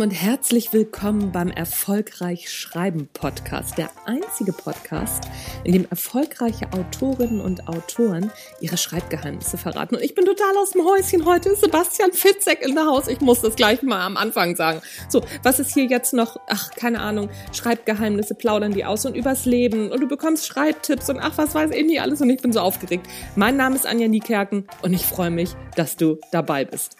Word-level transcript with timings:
zusammen 0.00 0.02
und 0.02 0.10
herzlich 0.10 0.72
willkommen 0.72 1.30
beim 1.30 1.50
Erfolgreich 1.50 2.50
Schreiben 2.50 3.08
Podcast, 3.12 3.76
der 3.76 3.90
einzige 4.06 4.52
Podcast, 4.52 5.24
in 5.64 5.72
dem 5.72 5.86
erfolgreiche 5.90 6.72
Autorinnen 6.72 7.40
und 7.40 7.68
Autoren 7.68 8.30
ihre 8.60 8.76
Schreibgeheimnisse 8.76 9.58
verraten. 9.58 9.96
Und 9.96 10.02
ich 10.02 10.14
bin 10.14 10.24
total 10.24 10.56
aus 10.56 10.70
dem 10.70 10.84
Häuschen 10.84 11.26
heute. 11.26 11.54
Sebastian 11.54 12.12
Fitzek 12.12 12.62
in 12.62 12.74
der 12.74 12.86
Haus. 12.86 13.08
Ich 13.08 13.20
muss 13.20 13.42
das 13.42 13.56
gleich 13.56 13.82
mal 13.82 14.00
am 14.00 14.16
Anfang 14.16 14.56
sagen. 14.56 14.80
So, 15.08 15.22
was 15.42 15.60
ist 15.60 15.74
hier 15.74 15.84
jetzt 15.84 16.14
noch? 16.14 16.38
Ach, 16.48 16.70
keine 16.70 17.00
Ahnung. 17.00 17.28
Schreibgeheimnisse 17.52 18.34
plaudern 18.34 18.72
die 18.72 18.84
aus 18.84 19.04
und 19.04 19.14
übers 19.14 19.44
Leben 19.44 19.90
und 19.90 20.00
du 20.00 20.08
bekommst 20.08 20.46
Schreibtipps 20.46 21.10
und 21.10 21.18
ach, 21.20 21.36
was 21.36 21.54
weiß 21.54 21.72
ich 21.72 21.84
nicht 21.84 22.00
alles 22.00 22.20
und 22.20 22.30
ich 22.30 22.40
bin 22.40 22.52
so 22.52 22.60
aufgeregt. 22.60 23.06
Mein 23.36 23.56
Name 23.56 23.76
ist 23.76 23.86
Anja 23.86 24.08
Niekerken 24.08 24.66
und 24.82 24.94
ich 24.94 25.04
freue 25.04 25.30
mich, 25.30 25.50
dass 25.76 25.96
du 25.96 26.18
dabei 26.32 26.64
bist. 26.64 26.96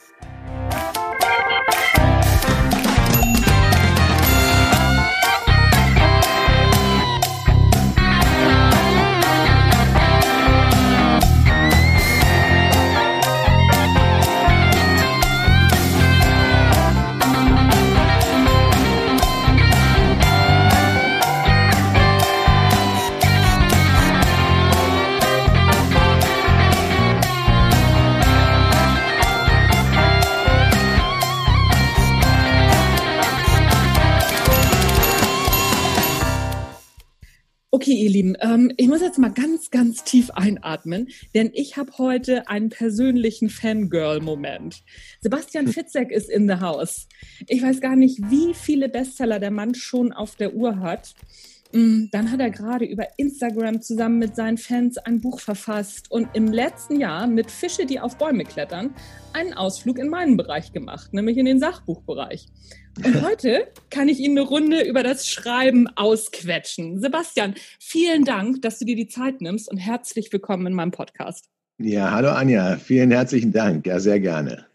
Okay, 37.80 37.94
ihr 37.94 38.10
Lieben, 38.10 38.36
ähm, 38.42 38.70
ich 38.76 38.88
muss 38.88 39.00
jetzt 39.00 39.18
mal 39.18 39.32
ganz, 39.32 39.70
ganz 39.70 40.04
tief 40.04 40.30
einatmen, 40.32 41.08
denn 41.34 41.50
ich 41.54 41.78
habe 41.78 41.96
heute 41.96 42.46
einen 42.46 42.68
persönlichen 42.68 43.48
Fangirl-Moment. 43.48 44.82
Sebastian 45.22 45.64
hm. 45.64 45.72
Fitzek 45.72 46.10
ist 46.10 46.28
in 46.28 46.46
the 46.46 46.56
house. 46.56 47.08
Ich 47.48 47.62
weiß 47.62 47.80
gar 47.80 47.96
nicht, 47.96 48.18
wie 48.28 48.52
viele 48.52 48.90
Bestseller 48.90 49.38
der 49.38 49.50
Mann 49.50 49.74
schon 49.74 50.12
auf 50.12 50.36
der 50.36 50.52
Uhr 50.52 50.80
hat. 50.80 51.14
Mm, 51.72 52.06
dann 52.10 52.32
hat 52.32 52.40
er 52.40 52.50
gerade 52.50 52.84
über 52.84 53.06
Instagram 53.16 53.80
zusammen 53.80 54.18
mit 54.18 54.34
seinen 54.34 54.58
Fans 54.58 54.98
ein 54.98 55.20
Buch 55.20 55.40
verfasst 55.40 56.10
und 56.10 56.28
im 56.34 56.48
letzten 56.48 56.98
Jahr 56.98 57.28
mit 57.28 57.50
Fische, 57.50 57.86
die 57.86 58.00
auf 58.00 58.18
Bäume 58.18 58.44
klettern, 58.44 58.94
einen 59.32 59.52
Ausflug 59.54 59.98
in 59.98 60.08
meinen 60.08 60.36
Bereich 60.36 60.72
gemacht, 60.72 61.14
nämlich 61.14 61.36
in 61.36 61.46
den 61.46 61.60
Sachbuchbereich. 61.60 62.46
Und 63.04 63.22
heute 63.26 63.68
kann 63.88 64.08
ich 64.08 64.18
Ihnen 64.18 64.36
eine 64.36 64.48
Runde 64.48 64.82
über 64.82 65.04
das 65.04 65.28
Schreiben 65.28 65.86
ausquetschen. 65.96 67.00
Sebastian, 67.00 67.54
vielen 67.78 68.24
Dank, 68.24 68.62
dass 68.62 68.80
du 68.80 68.84
dir 68.84 68.96
die 68.96 69.08
Zeit 69.08 69.40
nimmst 69.40 69.70
und 69.70 69.78
herzlich 69.78 70.32
willkommen 70.32 70.66
in 70.66 70.74
meinem 70.74 70.90
Podcast. 70.90 71.48
Ja, 71.78 72.10
hallo 72.10 72.30
Anja, 72.30 72.76
vielen 72.78 73.12
herzlichen 73.12 73.52
Dank. 73.52 73.86
Ja, 73.86 74.00
sehr 74.00 74.18
gerne. 74.18 74.66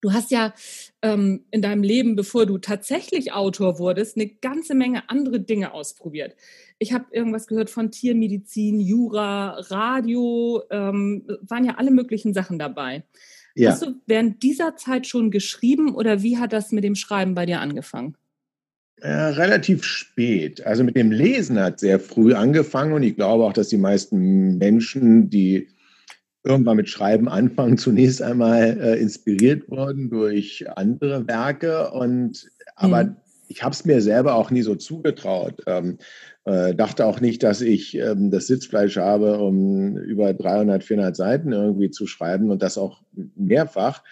Du 0.00 0.12
hast 0.12 0.30
ja 0.30 0.54
ähm, 1.02 1.44
in 1.50 1.62
deinem 1.62 1.82
Leben, 1.82 2.16
bevor 2.16 2.46
du 2.46 2.58
tatsächlich 2.58 3.32
Autor 3.32 3.78
wurdest, 3.78 4.16
eine 4.16 4.28
ganze 4.28 4.74
Menge 4.74 5.08
andere 5.08 5.40
Dinge 5.40 5.72
ausprobiert. 5.72 6.34
Ich 6.78 6.92
habe 6.92 7.06
irgendwas 7.12 7.46
gehört 7.46 7.70
von 7.70 7.90
Tiermedizin, 7.90 8.80
Jura, 8.80 9.58
Radio, 9.68 10.62
ähm, 10.70 11.24
waren 11.42 11.64
ja 11.64 11.76
alle 11.76 11.90
möglichen 11.90 12.34
Sachen 12.34 12.58
dabei. 12.58 13.04
Ja. 13.54 13.72
Hast 13.72 13.82
du 13.82 13.94
während 14.06 14.42
dieser 14.42 14.76
Zeit 14.76 15.06
schon 15.06 15.30
geschrieben 15.30 15.94
oder 15.94 16.22
wie 16.22 16.38
hat 16.38 16.52
das 16.52 16.72
mit 16.72 16.84
dem 16.84 16.94
Schreiben 16.94 17.34
bei 17.34 17.46
dir 17.46 17.60
angefangen? 17.60 18.16
Ja, 19.02 19.30
relativ 19.30 19.84
spät. 19.84 20.64
Also 20.66 20.82
mit 20.82 20.96
dem 20.96 21.12
Lesen 21.12 21.58
hat 21.58 21.78
sehr 21.78 22.00
früh 22.00 22.34
angefangen 22.34 22.92
und 22.92 23.02
ich 23.04 23.14
glaube 23.14 23.44
auch, 23.44 23.52
dass 23.52 23.68
die 23.68 23.76
meisten 23.76 24.58
Menschen, 24.58 25.30
die 25.30 25.68
irgendwann 26.48 26.76
mit 26.76 26.88
Schreiben 26.88 27.28
anfangen, 27.28 27.78
zunächst 27.78 28.22
einmal 28.22 28.78
äh, 28.80 29.00
inspiriert 29.00 29.68
worden 29.70 30.10
durch 30.10 30.64
andere 30.76 31.26
Werke 31.28 31.90
und 31.90 32.48
aber 32.74 33.04
mhm. 33.04 33.16
ich 33.48 33.62
habe 33.62 33.72
es 33.72 33.84
mir 33.84 34.00
selber 34.00 34.34
auch 34.34 34.50
nie 34.50 34.62
so 34.62 34.74
zugetraut. 34.74 35.62
Ähm, 35.66 35.98
äh, 36.44 36.74
dachte 36.74 37.04
auch 37.04 37.20
nicht, 37.20 37.42
dass 37.42 37.60
ich 37.60 37.96
ähm, 37.96 38.30
das 38.30 38.46
Sitzfleisch 38.46 38.96
habe, 38.96 39.38
um 39.38 39.96
über 39.98 40.32
300, 40.32 40.82
400 40.82 41.14
Seiten 41.14 41.52
irgendwie 41.52 41.90
zu 41.90 42.06
schreiben 42.06 42.50
und 42.50 42.62
das 42.62 42.78
auch 42.78 43.02
mehrfach. 43.36 44.02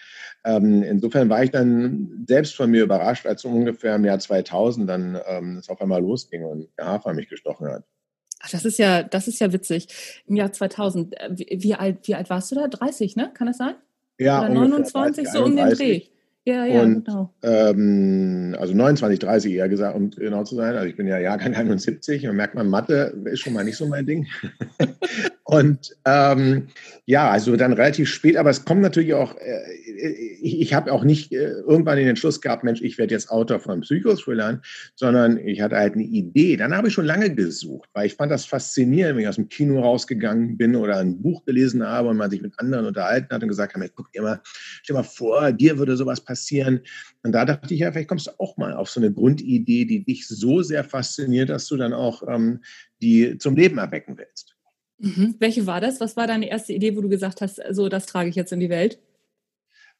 Ähm, 0.45 0.83
insofern 0.83 1.29
war 1.29 1.43
ich 1.43 1.51
dann 1.51 2.25
selbst 2.27 2.55
von 2.55 2.69
mir 2.69 2.83
überrascht, 2.83 3.25
als 3.25 3.43
ungefähr 3.45 3.95
im 3.95 4.05
Jahr 4.05 4.19
2000 4.19 4.87
dann 4.87 5.19
ähm, 5.27 5.57
es 5.57 5.69
auf 5.69 5.81
einmal 5.81 6.01
losging 6.01 6.43
und 6.43 6.69
der 6.77 6.85
Hafer 6.85 7.13
mich 7.13 7.29
gestochen 7.29 7.67
hat. 7.67 7.83
Ach, 8.39 8.49
das 8.49 8.65
ist 8.65 8.77
ja, 8.77 9.03
das 9.03 9.27
ist 9.27 9.39
ja 9.39 9.51
witzig. 9.51 9.87
Im 10.27 10.35
Jahr 10.35 10.51
2000, 10.51 11.19
äh, 11.19 11.29
wie, 11.31 11.47
wie 11.63 11.75
alt, 11.75 12.07
wie 12.07 12.15
alt 12.15 12.29
warst 12.29 12.51
du 12.51 12.55
da? 12.55 12.67
30, 12.67 13.15
ne? 13.15 13.31
Kann 13.33 13.47
das 13.47 13.57
sein? 13.57 13.75
Ja, 14.19 14.41
Oder 14.41 14.49
29, 14.49 15.25
30, 15.25 15.31
so 15.31 15.43
um 15.45 15.55
den 15.55 15.69
Dreh. 15.69 16.01
Ja, 16.47 16.63
ja, 16.63 16.81
und, 16.81 17.03
genau. 17.03 17.33
Ähm, 17.43 18.55
also 18.57 18.73
29, 18.73 19.19
30 19.19 19.51
eher 19.51 19.67
gesagt, 19.67 19.97
um 19.97 20.11
genau 20.11 20.45
zu 20.45 20.55
sein. 20.55 20.75
Also 20.75 20.87
ich 20.87 20.95
bin 20.95 21.05
ja 21.05 21.19
Jahrgang 21.19 21.53
71 21.53 22.25
und 22.25 22.37
merkt 22.37 22.55
man, 22.55 22.69
Mathe 22.69 23.13
ist 23.25 23.41
schon 23.41 23.51
mal 23.51 23.65
nicht 23.65 23.75
so 23.75 23.85
mein 23.85 24.05
Ding. 24.05 24.25
und 25.43 25.93
ähm, 26.05 26.67
ja, 27.05 27.29
also 27.29 27.57
dann 27.57 27.73
relativ 27.73 28.07
spät, 28.07 28.37
aber 28.37 28.49
es 28.49 28.63
kommt 28.63 28.81
natürlich 28.81 29.13
auch, 29.13 29.35
äh, 29.35 29.73
ich, 30.41 30.61
ich 30.61 30.73
habe 30.73 30.93
auch 30.93 31.03
nicht 31.03 31.33
äh, 31.33 31.49
irgendwann 31.67 31.97
den 31.97 32.07
Entschluss 32.07 32.39
gehabt, 32.39 32.63
Mensch, 32.63 32.81
ich 32.81 32.97
werde 32.97 33.13
jetzt 33.13 33.29
Autor 33.29 33.59
von 33.59 33.81
Psychothrillern, 33.81 34.61
sondern 34.95 35.37
ich 35.37 35.59
hatte 35.59 35.75
halt 35.75 35.95
eine 35.95 36.03
Idee. 36.03 36.55
Dann 36.55 36.73
habe 36.73 36.87
ich 36.87 36.93
schon 36.93 37.05
lange 37.05 37.35
gesucht, 37.35 37.89
weil 37.91 38.05
ich 38.05 38.13
fand 38.13 38.31
das 38.31 38.45
faszinierend, 38.45 39.17
wenn 39.17 39.23
ich 39.23 39.27
aus 39.27 39.35
dem 39.35 39.49
Kino 39.49 39.81
rausgegangen 39.81 40.55
bin 40.55 40.77
oder 40.77 40.95
ein 40.99 41.21
Buch 41.21 41.43
gelesen 41.43 41.85
habe 41.85 42.07
und 42.07 42.15
man 42.15 42.31
sich 42.31 42.41
mit 42.41 42.57
anderen 42.57 42.85
unterhalten 42.85 43.35
hat 43.35 43.41
und 43.41 43.49
gesagt 43.49 43.75
hat, 43.75 43.91
guck 43.95 44.09
dir 44.13 44.21
mal, 44.21 44.39
stell 44.81 44.95
mal 44.95 45.03
vor, 45.03 45.51
dir 45.51 45.77
würde 45.77 45.97
sowas 45.97 46.21
passieren 46.21 46.36
passieren. 46.37 46.81
Und 47.23 47.31
da 47.31 47.45
dachte 47.45 47.73
ich, 47.73 47.81
ja, 47.81 47.91
vielleicht 47.91 48.09
kommst 48.09 48.27
du 48.27 48.31
auch 48.37 48.57
mal 48.57 48.73
auf 48.73 48.89
so 48.89 48.99
eine 48.99 49.11
Grundidee, 49.11 49.85
die 49.85 50.03
dich 50.03 50.27
so 50.27 50.61
sehr 50.61 50.83
fasziniert, 50.83 51.49
dass 51.49 51.67
du 51.67 51.77
dann 51.77 51.93
auch 51.93 52.23
ähm, 52.27 52.61
die 53.01 53.37
zum 53.37 53.55
Leben 53.55 53.77
erwecken 53.77 54.17
willst. 54.17 54.55
Mhm. 54.99 55.35
Welche 55.39 55.67
war 55.67 55.81
das? 55.81 55.99
Was 55.99 56.15
war 56.15 56.27
deine 56.27 56.49
erste 56.49 56.73
Idee, 56.73 56.95
wo 56.95 57.01
du 57.01 57.09
gesagt 57.09 57.41
hast, 57.41 57.61
so 57.71 57.89
das 57.89 58.05
trage 58.05 58.29
ich 58.29 58.35
jetzt 58.35 58.51
in 58.51 58.59
die 58.59 58.69
Welt? 58.69 58.99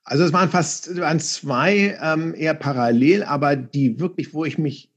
Also 0.04 0.24
es 0.24 0.32
waren 0.32 0.50
fast 0.50 0.96
waren 0.98 1.20
zwei 1.20 1.98
ähm, 2.02 2.34
eher 2.34 2.54
parallel, 2.54 3.24
aber 3.24 3.56
die 3.56 4.00
wirklich, 4.00 4.34
wo 4.34 4.46
ich 4.46 4.58
mich 4.58 4.90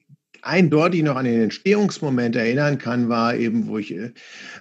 eindeutig 0.43 1.03
noch 1.03 1.17
an 1.17 1.25
den 1.25 1.43
Entstehungsmoment 1.43 2.37
erinnern 2.37 2.79
kann, 2.79 3.09
war 3.09 3.35
eben, 3.35 3.67
wo 3.67 3.79
ich 3.79 3.95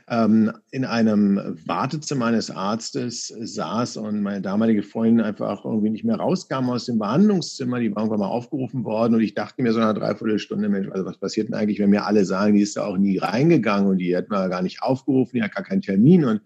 ähm, 0.08 0.52
in 0.72 0.86
einem 0.86 1.58
Wartezimmer 1.66 2.28
eines 2.28 2.52
Arztes 2.52 3.28
saß 3.28 3.98
und 3.98 4.22
meine 4.22 4.42
damalige 4.42 4.84
Freundin 4.84 5.26
einfach 5.26 5.66
irgendwie 5.66 5.90
nicht 5.90 6.04
mehr 6.04 6.18
rauskam 6.18 6.70
aus 6.70 6.86
dem 6.86 7.00
Behandlungszimmer. 7.00 7.80
Die 7.80 7.94
war 7.96 8.04
irgendwann 8.04 8.20
mal 8.20 8.28
aufgerufen 8.28 8.84
worden 8.84 9.16
und 9.16 9.22
ich 9.22 9.34
dachte 9.34 9.62
mir 9.62 9.74
so 9.74 9.80
nach 9.80 9.94
dreiviertel 9.94 10.40
Stunde, 10.40 10.70
Mensch, 10.70 10.90
also 10.92 11.06
was 11.06 11.18
passiert 11.18 11.48
denn 11.48 11.56
eigentlich, 11.56 11.80
wenn 11.80 11.90
mir 11.90 12.06
alle 12.06 12.26
sagen, 12.26 12.56
die 12.56 12.62
ist 12.62 12.78
da 12.78 12.86
auch 12.86 12.98
nie 12.98 13.18
reingegangen 13.18 13.90
und 13.90 13.98
die 13.98 14.16
hat 14.16 14.30
mal 14.30 14.50
gar 14.50 14.62
nicht 14.62 14.82
aufgerufen, 14.82 15.38
die 15.38 15.44
hat 15.44 15.56
gar 15.56 15.64
keinen 15.64 15.82
Termin 15.82 16.26
und 16.26 16.42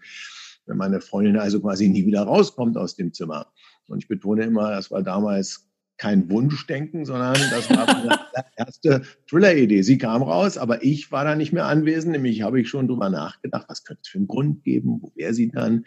wenn 0.66 0.76
meine 0.76 1.00
Freundin 1.00 1.36
also 1.36 1.60
quasi 1.60 1.88
nie 1.88 2.06
wieder 2.06 2.22
rauskommt 2.22 2.76
aus 2.76 2.96
dem 2.96 3.12
Zimmer. 3.12 3.46
Und 3.88 3.98
ich 3.98 4.08
betone 4.08 4.44
immer, 4.44 4.70
das 4.70 4.90
war 4.90 5.02
damals 5.02 5.68
kein 5.96 6.30
Wunschdenken, 6.30 7.04
sondern 7.04 7.34
das 7.50 7.70
war 7.70 7.86
meine 7.86 8.18
erste 8.56 9.02
Thriller-Idee. 9.28 9.82
Sie 9.82 9.98
kam 9.98 10.22
raus, 10.22 10.58
aber 10.58 10.82
ich 10.82 11.12
war 11.12 11.24
da 11.24 11.36
nicht 11.36 11.52
mehr 11.52 11.66
anwesend. 11.66 12.12
Nämlich 12.12 12.42
habe 12.42 12.60
ich 12.60 12.68
schon 12.68 12.88
drüber 12.88 13.10
nachgedacht, 13.10 13.66
was 13.68 13.84
könnte 13.84 14.02
es 14.04 14.08
für 14.08 14.18
einen 14.18 14.26
Grund 14.26 14.64
geben, 14.64 14.98
wo 15.00 15.12
wäre 15.14 15.34
sie 15.34 15.50
dann? 15.50 15.84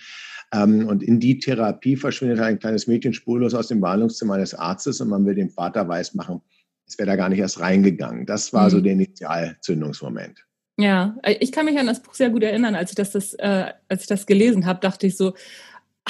Ähm, 0.54 0.88
und 0.88 1.04
in 1.04 1.19
die 1.19 1.39
Therapie 1.39 1.98
verschwindet 1.98 2.39
ein 2.39 2.59
kleines 2.59 2.88
Mädchen 2.88 3.13
spurlos 3.13 3.54
aus 3.54 3.68
dem 3.68 3.81
Behandlungszimmer 3.81 4.36
eines 4.36 4.54
Arztes 4.54 5.01
und 5.01 5.09
man 5.09 5.25
will 5.25 5.36
dem 5.36 5.50
Vater 5.50 5.88
weismachen, 5.88 6.42
es 6.88 6.98
wäre 6.98 7.07
da 7.07 7.15
gar 7.15 7.30
nicht 7.30 7.39
erst 7.39 7.60
reingegangen. 7.60 8.25
Das 8.25 8.53
war 8.53 8.65
mhm. 8.65 8.69
so 8.69 8.81
der 8.81 8.94
Initialzündungsmoment. 8.94 10.45
Ja, 10.80 11.18
ich 11.39 11.51
kann 11.51 11.65
mich 11.65 11.77
an 11.80 11.88
das 11.88 12.01
Buch 12.01 12.13
sehr 12.13 12.30
gut 12.30 12.44
erinnern, 12.44 12.75
als 12.75 12.92
ich 12.92 12.95
das, 12.95 13.12
das 13.12 13.33
äh, 13.33 13.71
als 13.89 14.01
ich 14.03 14.07
das 14.07 14.27
gelesen 14.27 14.68
habe, 14.68 14.80
dachte 14.80 15.07
ich 15.07 15.18
so, 15.18 15.33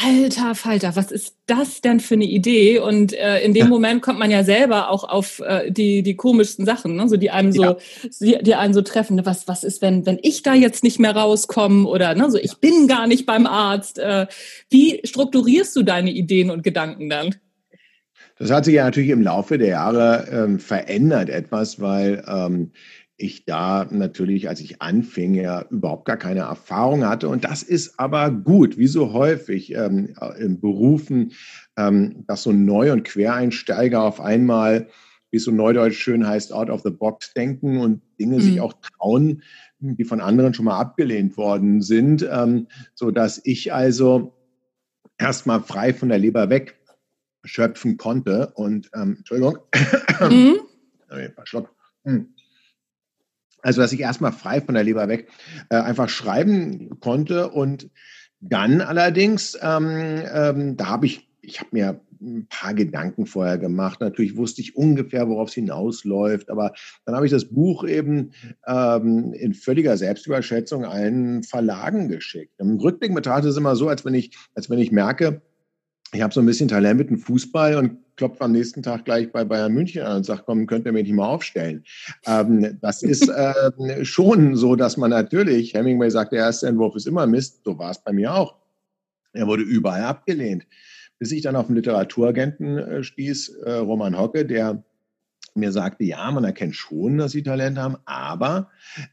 alter 0.03 0.55
Falter, 0.55 0.95
was 0.95 1.11
ist 1.11 1.35
das 1.47 1.81
denn 1.81 1.99
für 1.99 2.13
eine 2.13 2.25
Idee? 2.25 2.79
Und 2.79 3.13
äh, 3.13 3.39
in 3.39 3.53
dem 3.53 3.65
ja. 3.65 3.69
Moment 3.69 4.01
kommt 4.01 4.19
man 4.19 4.29
ja 4.29 4.43
selber 4.43 4.89
auch 4.89 5.03
auf 5.03 5.39
äh, 5.39 5.71
die, 5.71 6.03
die 6.03 6.15
komischsten 6.15 6.65
Sachen, 6.65 6.95
ne? 6.95 7.09
so 7.09 7.17
die 7.17 7.31
einem 7.31 7.51
so, 7.51 7.63
ja. 7.63 7.77
die, 8.19 8.37
die 8.41 8.55
einen 8.55 8.73
so 8.73 8.81
treffen. 8.81 9.25
Was, 9.25 9.47
was 9.47 9.63
ist, 9.63 9.81
wenn, 9.81 10.05
wenn 10.05 10.19
ich 10.21 10.43
da 10.43 10.53
jetzt 10.53 10.83
nicht 10.83 10.99
mehr 10.99 11.15
rauskomme 11.15 11.87
oder 11.87 12.13
ne, 12.15 12.29
so 12.29 12.37
ich 12.37 12.57
bin 12.57 12.87
gar 12.87 13.07
nicht 13.07 13.25
beim 13.25 13.47
Arzt. 13.47 13.97
Äh, 13.99 14.27
wie 14.69 15.01
strukturierst 15.03 15.75
du 15.75 15.83
deine 15.83 16.11
Ideen 16.11 16.51
und 16.51 16.63
Gedanken 16.63 17.09
dann? 17.09 17.35
Das 18.39 18.51
hat 18.51 18.65
sich 18.65 18.75
ja 18.75 18.85
natürlich 18.85 19.09
im 19.09 19.23
Laufe 19.23 19.57
der 19.57 19.69
Jahre 19.69 20.27
ähm, 20.31 20.59
verändert 20.59 21.29
etwas, 21.29 21.81
weil 21.81 22.23
ähm, 22.27 22.71
ich 23.17 23.45
da 23.45 23.87
natürlich, 23.89 24.47
als 24.47 24.61
ich 24.61 24.81
anfing, 24.81 25.33
ja 25.33 25.65
überhaupt 25.71 26.05
gar 26.05 26.17
keine 26.17 26.41
Erfahrung 26.41 27.05
hatte. 27.05 27.27
Und 27.29 27.43
das 27.43 27.63
ist 27.63 27.99
aber 27.99 28.29
gut, 28.29 28.77
wie 28.77 28.87
so 28.87 29.11
häufig 29.11 29.73
ähm, 29.73 30.13
in 30.39 30.61
Berufen, 30.61 31.31
ähm, 31.77 32.25
dass 32.27 32.43
so 32.43 32.51
Neu- 32.51 32.91
und 32.91 33.03
Quereinsteiger 33.03 34.03
auf 34.03 34.21
einmal, 34.21 34.87
wie 35.31 35.37
es 35.37 35.43
so 35.43 35.51
neudeutsch 35.51 35.97
schön 35.97 36.27
heißt, 36.27 36.53
out 36.53 36.69
of 36.69 36.83
the 36.83 36.91
box 36.91 37.33
denken 37.33 37.79
und 37.79 38.01
Dinge 38.19 38.35
mhm. 38.35 38.41
sich 38.41 38.61
auch 38.61 38.73
trauen, 38.73 39.41
die 39.79 40.05
von 40.05 40.21
anderen 40.21 40.53
schon 40.53 40.65
mal 40.65 40.79
abgelehnt 40.79 41.37
worden 41.37 41.81
sind, 41.81 42.27
ähm, 42.31 42.67
so 42.93 43.09
dass 43.09 43.41
ich 43.43 43.73
also 43.73 44.33
erstmal 45.17 45.61
frei 45.61 45.91
von 45.93 46.09
der 46.09 46.19
Leber 46.19 46.51
weg 46.51 46.79
schöpfen 47.43 47.97
konnte 47.97 48.51
und 48.55 48.91
ähm, 48.93 49.15
Entschuldigung, 49.17 49.57
mhm. 50.19 50.59
verschluckt. 51.35 51.71
Hm. 52.03 52.33
Also, 53.67 53.81
dass 53.81 53.91
ich 53.91 53.99
erstmal 53.99 54.31
frei 54.31 54.61
von 54.61 54.75
der 54.75 54.85
Leber 54.85 55.09
weg 55.09 55.27
äh, 55.69 55.75
einfach 55.75 56.07
schreiben 56.07 57.01
konnte 57.01 57.49
und 57.49 57.89
dann 58.39 58.79
allerdings, 58.79 59.57
ähm, 59.61 60.21
ähm, 60.33 60.77
da 60.77 60.85
habe 60.85 61.05
ich, 61.05 61.29
ich 61.41 61.59
habe 61.59 61.71
mir 61.73 61.99
ein 62.21 62.47
paar 62.47 62.73
Gedanken 62.73 63.25
vorher 63.25 63.57
gemacht. 63.57 63.99
Natürlich 63.99 64.37
wusste 64.37 64.61
ich 64.61 64.77
ungefähr, 64.77 65.27
worauf 65.27 65.49
es 65.49 65.55
hinausläuft, 65.55 66.49
aber 66.49 66.71
dann 67.03 67.13
habe 67.13 67.25
ich 67.25 67.31
das 67.33 67.49
Buch 67.49 67.85
eben 67.85 68.31
ähm, 68.65 69.33
in 69.33 69.53
völliger 69.53 69.97
Selbstüberschätzung 69.97 70.85
allen 70.85 71.43
Verlagen 71.43 72.07
geschickt. 72.07 72.53
Im 72.59 72.77
Rückblick 72.77 73.13
betrachtet 73.13 73.51
es 73.51 73.57
immer 73.57 73.75
so, 73.75 73.89
als 73.89 74.05
wenn 74.05 74.13
ich, 74.13 74.33
als 74.55 74.69
wenn 74.69 74.79
ich 74.79 74.93
merke, 74.93 75.41
ich 76.13 76.21
habe 76.21 76.33
so 76.33 76.39
ein 76.39 76.45
bisschen 76.45 76.67
Talent 76.67 76.99
mit 76.99 77.09
dem 77.09 77.17
Fußball 77.17 77.75
und 77.75 77.97
klopft 78.15 78.41
am 78.41 78.51
nächsten 78.51 78.81
Tag 78.81 79.05
gleich 79.05 79.31
bei 79.31 79.43
Bayern 79.43 79.73
München 79.73 80.03
an 80.03 80.17
und 80.17 80.25
sagt, 80.25 80.45
komm, 80.45 80.65
könnt 80.65 80.85
ihr 80.85 80.91
mich 80.91 81.03
nicht 81.03 81.13
mal 81.13 81.27
aufstellen. 81.27 81.83
Ähm, 82.25 82.77
das 82.81 83.03
ist 83.03 83.29
äh, 83.29 84.05
schon 84.05 84.55
so, 84.55 84.75
dass 84.75 84.97
man 84.97 85.11
natürlich, 85.11 85.73
Hemingway 85.73 86.09
sagt, 86.09 86.31
der 86.31 86.39
erste 86.39 86.67
Entwurf 86.67 86.95
ist 86.95 87.07
immer 87.07 87.27
Mist, 87.27 87.61
so 87.63 87.77
war 87.77 87.91
es 87.91 87.99
bei 87.99 88.13
mir 88.13 88.33
auch. 88.33 88.55
Er 89.33 89.47
wurde 89.47 89.63
überall 89.63 90.03
abgelehnt. 90.03 90.65
Bis 91.19 91.31
ich 91.31 91.41
dann 91.41 91.55
auf 91.55 91.67
einen 91.67 91.75
Literaturagenten 91.75 92.77
äh, 92.77 93.03
stieß, 93.03 93.49
äh, 93.65 93.71
Roman 93.73 94.17
Hocke, 94.17 94.45
der 94.45 94.83
mir 95.57 95.71
sagte, 95.71 96.03
ja, 96.03 96.31
man 96.31 96.43
erkennt 96.43 96.75
schon, 96.75 97.17
dass 97.17 97.31
sie 97.31 97.43
Talent 97.43 97.77
haben, 97.77 97.97
aber 98.05 98.69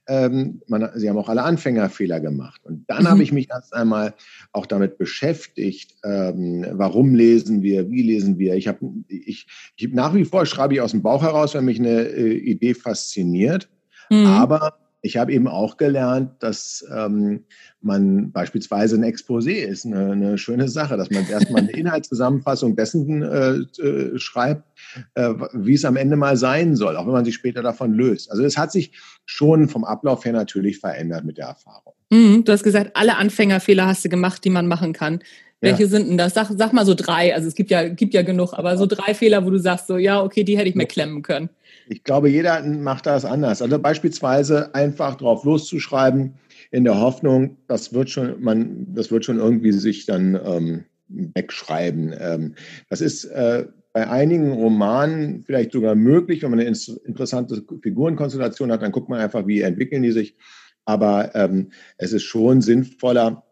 ähm, 0.07 0.63
man, 0.69 0.91
sie 0.95 1.09
haben 1.09 1.19
auch 1.19 1.29
alle 1.29 1.43
Anfängerfehler 1.43 2.21
gemacht. 2.21 2.61
Und 2.65 2.85
dann 2.89 3.03
mhm. 3.03 3.09
habe 3.09 3.23
ich 3.23 3.33
mich 3.33 3.51
erst 3.51 3.75
einmal 3.75 4.15
auch 4.53 4.67
damit 4.67 4.99
beschäftigt, 4.99 5.97
ähm, 6.05 6.67
warum 6.73 7.15
lesen 7.15 7.63
wir, 7.63 7.91
wie 7.91 8.03
lesen 8.03 8.39
wir. 8.39 8.55
Ich 8.55 8.69
habe 8.69 8.79
ich, 9.09 9.47
ich, 9.77 9.93
nach 9.93 10.15
wie 10.15 10.25
vor 10.25 10.47
schreibe 10.47 10.75
ich 10.75 10.81
aus 10.81 10.93
dem 10.93 11.03
Bauch 11.03 11.23
heraus, 11.23 11.55
wenn 11.55 11.65
mich 11.65 11.79
eine 11.79 12.03
äh, 12.03 12.37
Idee 12.37 12.75
fasziniert. 12.75 13.69
Mhm. 14.11 14.27
Aber 14.27 14.84
ich 15.05 15.19
habe 15.19 15.33
eben 15.33 15.47
auch 15.49 15.77
gelernt, 15.77 16.31
dass 16.41 16.83
ähm, 16.91 17.45
man 17.83 18.33
beispielsweise 18.33 18.97
ein 18.97 19.05
Exposé 19.05 19.51
ist 19.51 19.85
eine, 19.85 20.13
eine 20.13 20.39
schöne 20.39 20.67
Sache, 20.69 20.97
dass 20.97 21.11
man 21.11 21.29
erstmal 21.29 21.61
eine 21.61 21.73
Inhaltszusammenfassung 21.77 22.75
dessen 22.75 23.23
äh, 23.23 23.83
äh, 23.83 24.19
schreibt, 24.19 24.65
äh, 25.15 25.35
wie 25.53 25.75
es 25.75 25.85
am 25.85 25.97
Ende 25.97 26.17
mal 26.17 26.39
sein 26.39 26.75
soll, 26.75 26.97
auch 26.97 27.05
wenn 27.05 27.13
man 27.13 27.27
sich 27.27 27.35
später 27.35 27.63
davon 27.63 27.93
löst. 27.93 28.31
Also 28.31 28.45
es 28.45 28.57
hat 28.57 28.73
sich 28.73 28.93
schon 29.27 29.69
vom 29.69 29.85
Ablauf 29.85 30.25
her 30.25 30.33
natürlich 30.33 30.79
verändert 30.79 31.27
mit 31.27 31.37
der 31.37 31.49
Erfahrung. 31.49 31.93
Mhm, 32.11 32.45
du 32.45 32.53
hast 32.53 32.63
gesagt, 32.63 32.93
alle 32.95 33.19
Anfängerfehler 33.19 33.87
hast 33.87 34.07
du 34.07 34.09
gemacht, 34.09 34.43
die 34.43 34.51
man 34.51 34.67
machen 34.67 34.95
kann. 34.95 35.21
Welche 35.61 35.83
ja. 35.83 35.89
sind 35.89 36.09
denn 36.09 36.19
das? 36.19 36.33
Sag, 36.33 36.49
sag 36.57 36.73
mal 36.73 36.87
so 36.87 36.95
drei. 36.95 37.35
Also 37.35 37.49
es 37.49 37.55
gibt 37.55 37.71
ja, 37.71 37.89
gibt 37.89 38.15
ja 38.15 38.23
genug, 38.23 38.55
aber 38.55 38.79
so 38.79 38.87
drei 38.87 39.15
Fehler, 39.15 39.45
wo 39.45 39.51
du 39.51 39.59
sagst, 39.59 39.87
so 39.87 39.99
ja, 39.99 40.23
okay, 40.23 40.45
die 40.45 40.57
hätte 40.57 40.69
ich 40.69 40.75
mir 40.75 40.87
klemmen 40.87 41.23
können. 41.23 41.51
Ich 41.89 42.05
glaube, 42.05 42.29
jeder 42.29 42.63
macht 42.63 43.07
das 43.07 43.25
anders. 43.25 43.63
Also 43.63 43.79
beispielsweise 43.79 44.75
einfach 44.75 45.17
drauf 45.17 45.45
loszuschreiben, 45.45 46.35
in 46.71 46.85
der 46.85 46.99
Hoffnung, 46.99 47.59
das 47.69 47.93
wird 47.93 48.11
schon, 48.11 48.43
man, 48.43 48.95
das 48.95 49.11
wird 49.11 49.25
schon 49.25 49.39
irgendwie 49.39 49.73
sich 49.73 50.07
dann 50.07 50.39
ähm, 50.45 50.85
wegschreiben. 51.09 52.15
Ähm, 52.19 52.55
das 52.89 53.01
ist 53.01 53.25
äh, 53.27 53.67
bei 53.93 54.09
einigen 54.09 54.53
Romanen 54.53 55.45
vielleicht 55.45 55.73
sogar 55.73 55.95
möglich, 55.95 56.43
wenn 56.43 56.51
man 56.51 56.59
eine 56.59 56.77
interessante 57.05 57.63
Figurenkonstellation 57.81 58.73
hat, 58.73 58.83
dann 58.83 58.91
guckt 58.91 59.09
man 59.09 59.21
einfach, 59.21 59.47
wie 59.47 59.61
entwickeln 59.61 60.03
die 60.03 60.11
sich. 60.11 60.37
Aber 60.85 61.35
ähm, 61.35 61.71
es 61.97 62.13
ist 62.13 62.25
schon 62.25 62.61
sinnvoller, 62.61 63.45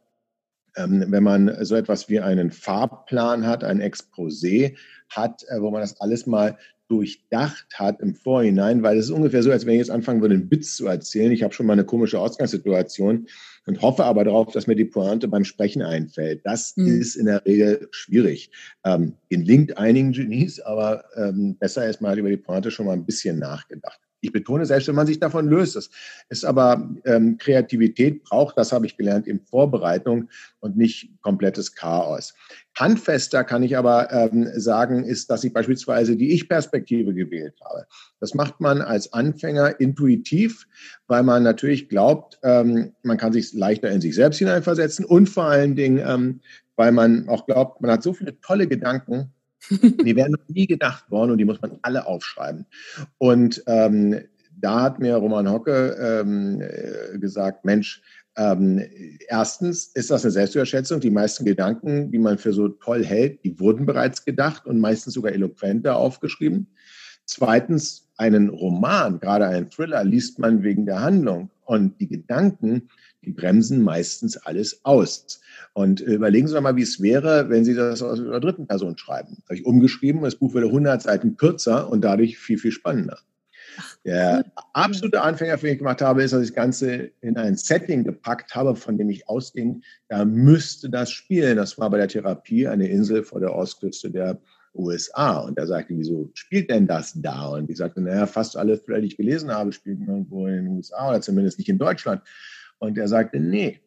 ähm, 0.76 1.04
wenn 1.08 1.22
man 1.22 1.64
so 1.64 1.76
etwas 1.76 2.08
wie 2.08 2.20
einen 2.20 2.50
Farbplan 2.50 3.46
hat, 3.46 3.62
ein 3.62 3.80
Exposé 3.80 4.76
hat, 5.08 5.44
äh, 5.48 5.60
wo 5.60 5.70
man 5.70 5.80
das 5.80 6.00
alles 6.00 6.26
mal 6.26 6.58
durchdacht 6.92 7.66
hat 7.72 8.00
im 8.00 8.14
Vorhinein, 8.14 8.82
weil 8.82 8.98
es 8.98 9.06
ist 9.06 9.10
ungefähr 9.10 9.42
so, 9.42 9.50
als 9.50 9.64
wenn 9.64 9.72
ich 9.72 9.78
jetzt 9.78 9.90
anfangen 9.90 10.20
würde, 10.20 10.34
einen 10.34 10.50
Witz 10.50 10.76
zu 10.76 10.86
erzählen. 10.86 11.32
Ich 11.32 11.42
habe 11.42 11.54
schon 11.54 11.64
mal 11.64 11.72
eine 11.72 11.86
komische 11.86 12.20
Ausgangssituation 12.20 13.28
und 13.64 13.80
hoffe 13.80 14.04
aber 14.04 14.24
darauf, 14.24 14.52
dass 14.52 14.66
mir 14.66 14.76
die 14.76 14.84
Pointe 14.84 15.26
beim 15.26 15.44
Sprechen 15.44 15.80
einfällt. 15.80 16.44
Das 16.44 16.76
mhm. 16.76 17.00
ist 17.00 17.16
in 17.16 17.26
der 17.26 17.46
Regel 17.46 17.88
schwierig. 17.92 18.50
Ähm, 18.84 19.14
gelingt 19.30 19.78
einigen 19.78 20.12
Genies, 20.12 20.60
aber 20.60 21.04
ähm, 21.16 21.56
besser 21.56 21.88
ist 21.88 22.02
mal 22.02 22.18
über 22.18 22.28
die 22.28 22.36
Pointe 22.36 22.70
schon 22.70 22.84
mal 22.84 22.92
ein 22.92 23.06
bisschen 23.06 23.38
nachgedacht 23.38 24.01
ich 24.22 24.32
betone, 24.32 24.64
selbst 24.64 24.88
wenn 24.88 24.94
man 24.94 25.06
sich 25.06 25.18
davon 25.18 25.48
löst, 25.48 25.76
das 25.76 25.90
ist 26.28 26.44
aber 26.44 26.88
ähm, 27.04 27.36
Kreativität 27.38 28.22
braucht, 28.22 28.56
das 28.56 28.72
habe 28.72 28.86
ich 28.86 28.96
gelernt, 28.96 29.26
in 29.26 29.40
Vorbereitung 29.40 30.28
und 30.60 30.76
nicht 30.76 31.10
komplettes 31.22 31.74
Chaos. 31.74 32.32
Handfester 32.76 33.44
kann 33.44 33.62
ich 33.62 33.76
aber 33.76 34.10
ähm, 34.12 34.48
sagen, 34.54 35.04
ist, 35.04 35.28
dass 35.28 35.44
ich 35.44 35.52
beispielsweise 35.52 36.16
die 36.16 36.32
Ich-Perspektive 36.32 37.12
gewählt 37.12 37.58
habe. 37.64 37.86
Das 38.20 38.34
macht 38.34 38.60
man 38.60 38.80
als 38.80 39.12
Anfänger 39.12 39.80
intuitiv, 39.80 40.66
weil 41.08 41.24
man 41.24 41.42
natürlich 41.42 41.88
glaubt, 41.88 42.38
ähm, 42.44 42.94
man 43.02 43.18
kann 43.18 43.32
sich 43.32 43.52
leichter 43.52 43.90
in 43.90 44.00
sich 44.00 44.14
selbst 44.14 44.38
hineinversetzen 44.38 45.04
und 45.04 45.28
vor 45.28 45.44
allen 45.44 45.74
Dingen, 45.74 45.98
ähm, 45.98 46.40
weil 46.76 46.92
man 46.92 47.28
auch 47.28 47.46
glaubt, 47.46 47.80
man 47.80 47.90
hat 47.90 48.02
so 48.02 48.14
viele 48.14 48.40
tolle 48.40 48.68
Gedanken, 48.68 49.32
die 49.70 50.16
wären 50.16 50.32
noch 50.32 50.48
nie 50.48 50.66
gedacht 50.66 51.10
worden 51.10 51.32
und 51.32 51.38
die 51.38 51.44
muss 51.44 51.60
man 51.60 51.78
alle 51.82 52.06
aufschreiben. 52.06 52.66
Und 53.18 53.62
ähm, 53.66 54.20
da 54.60 54.82
hat 54.82 54.98
mir 54.98 55.16
Roman 55.16 55.50
Hocke 55.50 55.96
ähm, 56.00 56.60
äh, 56.60 57.18
gesagt, 57.18 57.64
Mensch, 57.64 58.02
ähm, 58.36 58.82
erstens 59.28 59.86
ist 59.88 60.10
das 60.10 60.24
eine 60.24 60.32
Selbstüberschätzung. 60.32 61.00
Die 61.00 61.10
meisten 61.10 61.44
Gedanken, 61.44 62.10
die 62.10 62.18
man 62.18 62.38
für 62.38 62.52
so 62.52 62.68
toll 62.68 63.04
hält, 63.04 63.44
die 63.44 63.58
wurden 63.60 63.84
bereits 63.86 64.24
gedacht 64.24 64.66
und 64.66 64.80
meistens 64.80 65.14
sogar 65.14 65.32
eloquenter 65.32 65.96
aufgeschrieben. 65.96 66.68
Zweitens, 67.26 68.10
einen 68.16 68.48
Roman, 68.48 69.20
gerade 69.20 69.46
einen 69.46 69.70
Thriller, 69.70 70.04
liest 70.04 70.38
man 70.38 70.62
wegen 70.62 70.86
der 70.86 71.00
Handlung. 71.00 71.50
Und 71.64 72.00
die 72.00 72.08
Gedanken, 72.08 72.88
die 73.24 73.32
bremsen 73.32 73.82
meistens 73.82 74.36
alles 74.36 74.84
aus. 74.84 75.40
Und 75.74 76.00
äh, 76.00 76.14
überlegen 76.14 76.48
Sie 76.48 76.54
doch 76.54 76.60
mal, 76.60 76.76
wie 76.76 76.82
es 76.82 77.00
wäre, 77.00 77.48
wenn 77.48 77.64
Sie 77.64 77.74
das 77.74 78.02
aus 78.02 78.20
einer 78.20 78.40
dritten 78.40 78.66
Person 78.66 78.98
schreiben. 78.98 79.36
Das 79.36 79.44
habe 79.44 79.54
ich 79.56 79.66
umgeschrieben, 79.66 80.22
das 80.22 80.36
Buch 80.36 80.54
würde 80.54 80.66
100 80.66 81.02
Seiten 81.02 81.36
kürzer 81.36 81.90
und 81.90 82.02
dadurch 82.02 82.38
viel, 82.38 82.58
viel 82.58 82.72
spannender. 82.72 83.18
Der 84.04 84.44
absolute 84.74 85.22
Anfänger, 85.22 85.56
den 85.56 85.72
ich 85.72 85.78
gemacht 85.78 86.02
habe, 86.02 86.22
ist, 86.22 86.32
dass 86.32 86.42
ich 86.42 86.48
das 86.48 86.56
Ganze 86.56 87.10
in 87.20 87.36
ein 87.36 87.56
Setting 87.56 88.04
gepackt 88.04 88.54
habe, 88.54 88.76
von 88.76 88.98
dem 88.98 89.08
ich 89.08 89.28
ausging, 89.28 89.82
da 90.08 90.24
müsste 90.24 90.90
das 90.90 91.10
spielen. 91.10 91.56
Das 91.56 91.78
war 91.78 91.88
bei 91.88 91.98
der 91.98 92.08
Therapie 92.08 92.68
eine 92.68 92.88
Insel 92.88 93.22
vor 93.22 93.40
der 93.40 93.54
Ostküste 93.54 94.10
der 94.10 94.38
USA. 94.74 95.38
Und 95.38 95.58
er 95.58 95.66
sagte, 95.66 95.94
wieso 95.96 96.30
spielt 96.34 96.70
denn 96.70 96.86
das 96.86 97.12
da? 97.16 97.48
Und 97.48 97.70
ich 97.70 97.78
sagte, 97.78 98.00
naja, 98.00 98.26
fast 98.26 98.56
alle 98.56 98.78
Fälle, 98.78 99.02
die 99.02 99.08
ich 99.08 99.16
gelesen 99.16 99.50
habe, 99.50 99.72
spielen 99.72 100.06
irgendwo 100.06 100.46
in 100.46 100.64
den 100.64 100.68
USA 100.68 101.10
oder 101.10 101.20
zumindest 101.20 101.58
nicht 101.58 101.68
in 101.68 101.78
Deutschland. 101.78 102.22
Und 102.82 102.98
er 102.98 103.06
sagte, 103.06 103.38
nee, 103.38 103.78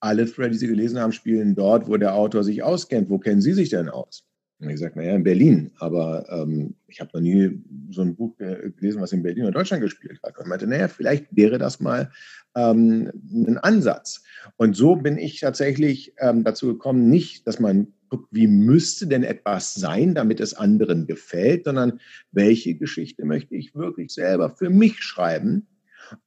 alle 0.00 0.24
Threads, 0.24 0.52
die 0.52 0.58
Sie 0.60 0.68
gelesen 0.68 0.98
haben, 0.98 1.12
spielen 1.12 1.54
dort, 1.54 1.86
wo 1.86 1.98
der 1.98 2.14
Autor 2.14 2.42
sich 2.44 2.62
auskennt. 2.62 3.10
Wo 3.10 3.18
kennen 3.18 3.42
Sie 3.42 3.52
sich 3.52 3.68
denn 3.68 3.90
aus? 3.90 4.24
Und 4.58 4.70
ich 4.70 4.80
sagte, 4.80 4.98
naja, 4.98 5.14
in 5.14 5.22
Berlin. 5.22 5.70
Aber 5.78 6.26
ähm, 6.30 6.74
ich 6.86 6.98
habe 7.00 7.10
noch 7.12 7.20
nie 7.20 7.62
so 7.90 8.00
ein 8.00 8.16
Buch 8.16 8.38
gelesen, 8.38 9.02
was 9.02 9.12
in 9.12 9.22
Berlin 9.22 9.44
oder 9.44 9.52
Deutschland 9.52 9.82
gespielt 9.82 10.18
hat. 10.22 10.38
Und 10.38 10.46
er 10.46 10.48
meinte, 10.48 10.66
naja, 10.66 10.88
vielleicht 10.88 11.26
wäre 11.30 11.58
das 11.58 11.78
mal 11.78 12.10
ähm, 12.56 13.12
ein 13.30 13.58
Ansatz. 13.58 14.22
Und 14.56 14.74
so 14.74 14.96
bin 14.96 15.18
ich 15.18 15.40
tatsächlich 15.40 16.14
ähm, 16.18 16.42
dazu 16.42 16.68
gekommen, 16.68 17.10
nicht, 17.10 17.46
dass 17.46 17.60
man 17.60 17.88
guckt, 18.08 18.28
wie 18.30 18.46
müsste 18.46 19.06
denn 19.08 19.24
etwas 19.24 19.74
sein, 19.74 20.14
damit 20.14 20.40
es 20.40 20.54
anderen 20.54 21.06
gefällt, 21.06 21.64
sondern 21.64 22.00
welche 22.32 22.76
Geschichte 22.76 23.26
möchte 23.26 23.54
ich 23.56 23.74
wirklich 23.74 24.10
selber 24.10 24.48
für 24.48 24.70
mich 24.70 25.02
schreiben 25.02 25.66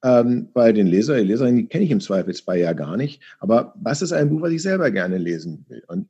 ähm, 0.04 0.50
weil 0.54 0.74
den 0.74 0.88
Leser, 0.88 1.18
die 1.18 1.28
Leserin, 1.28 1.56
die 1.56 1.68
kenne 1.68 1.84
ich 1.84 1.92
im 1.92 2.02
Zweifelsfall 2.02 2.60
ja 2.60 2.74
gar 2.74 2.98
nicht. 2.98 3.22
Aber 3.40 3.74
was 3.82 4.02
ist 4.02 4.14
ein 4.14 4.30
Buch, 4.30 4.42
was 4.42 4.52
ich 4.52 4.62
selber 4.62 4.92
gerne 4.92 5.18
lesen 5.18 5.66
will? 5.68 5.84
Und 5.88 6.08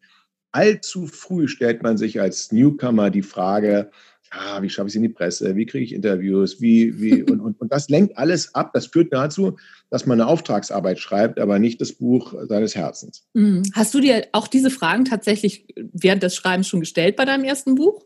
allzu 0.51 1.07
früh 1.07 1.47
stellt 1.47 1.83
man 1.83 1.97
sich 1.97 2.19
als 2.19 2.51
Newcomer 2.51 3.09
die 3.09 3.21
Frage, 3.21 3.91
ah, 4.31 4.61
wie 4.61 4.69
schaffe 4.69 4.87
ich 4.87 4.93
es 4.93 4.95
in 4.95 5.03
die 5.03 5.09
Presse, 5.09 5.55
wie 5.55 5.65
kriege 5.65 5.83
ich 5.83 5.93
Interviews, 5.93 6.61
wie, 6.61 6.99
wie, 6.99 7.23
und, 7.29 7.39
und, 7.39 7.59
und 7.59 7.71
das 7.71 7.89
lenkt 7.89 8.17
alles 8.17 8.55
ab. 8.55 8.71
Das 8.73 8.87
führt 8.87 9.13
dazu, 9.13 9.57
dass 9.89 10.05
man 10.05 10.19
eine 10.19 10.29
Auftragsarbeit 10.29 10.99
schreibt, 10.99 11.39
aber 11.39 11.59
nicht 11.59 11.81
das 11.81 11.93
Buch 11.93 12.33
seines 12.47 12.75
Herzens. 12.75 13.27
Mhm. 13.33 13.63
Hast 13.73 13.93
du 13.93 13.99
dir 13.99 14.27
auch 14.31 14.47
diese 14.47 14.69
Fragen 14.69 15.05
tatsächlich 15.05 15.67
während 15.75 16.23
des 16.23 16.35
Schreibens 16.35 16.67
schon 16.67 16.79
gestellt 16.79 17.15
bei 17.15 17.25
deinem 17.25 17.43
ersten 17.43 17.75
Buch? 17.75 18.03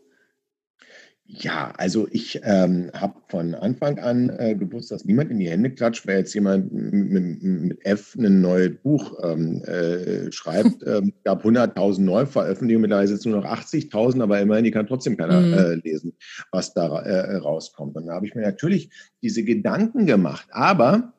Ja, 1.28 1.72
also 1.76 2.06
ich 2.12 2.40
ähm, 2.44 2.90
habe 2.94 3.20
von 3.28 3.54
Anfang 3.56 3.98
an 3.98 4.30
äh, 4.38 4.54
gewusst, 4.54 4.92
dass 4.92 5.04
niemand 5.04 5.32
in 5.32 5.40
die 5.40 5.50
Hände 5.50 5.70
klatscht, 5.70 6.06
weil 6.06 6.18
jetzt 6.18 6.34
jemand 6.34 6.72
mit, 6.72 7.42
mit 7.42 7.84
F 7.84 8.14
ein 8.14 8.40
neues 8.40 8.76
Buch 8.82 9.12
ähm, 9.24 9.60
äh, 9.64 10.30
schreibt. 10.30 10.82
ähm, 10.86 11.12
gab 11.24 11.44
100.000 11.44 12.02
Neuveröffentlichungen, 12.02 12.82
mittlerweile 12.82 13.08
sind 13.08 13.18
es 13.18 13.24
nur 13.24 13.40
noch 13.40 13.44
80.000, 13.44 14.22
aber 14.22 14.40
immerhin, 14.40 14.64
die 14.64 14.70
kann 14.70 14.86
trotzdem 14.86 15.16
keiner 15.16 15.40
mhm. 15.40 15.54
äh, 15.54 15.74
lesen, 15.74 16.12
was 16.52 16.74
da 16.74 17.00
äh, 17.00 17.36
rauskommt. 17.38 17.96
Und 17.96 18.06
da 18.06 18.14
habe 18.14 18.26
ich 18.26 18.36
mir 18.36 18.42
natürlich 18.42 18.90
diese 19.20 19.42
Gedanken 19.42 20.06
gemacht, 20.06 20.46
aber 20.52 21.12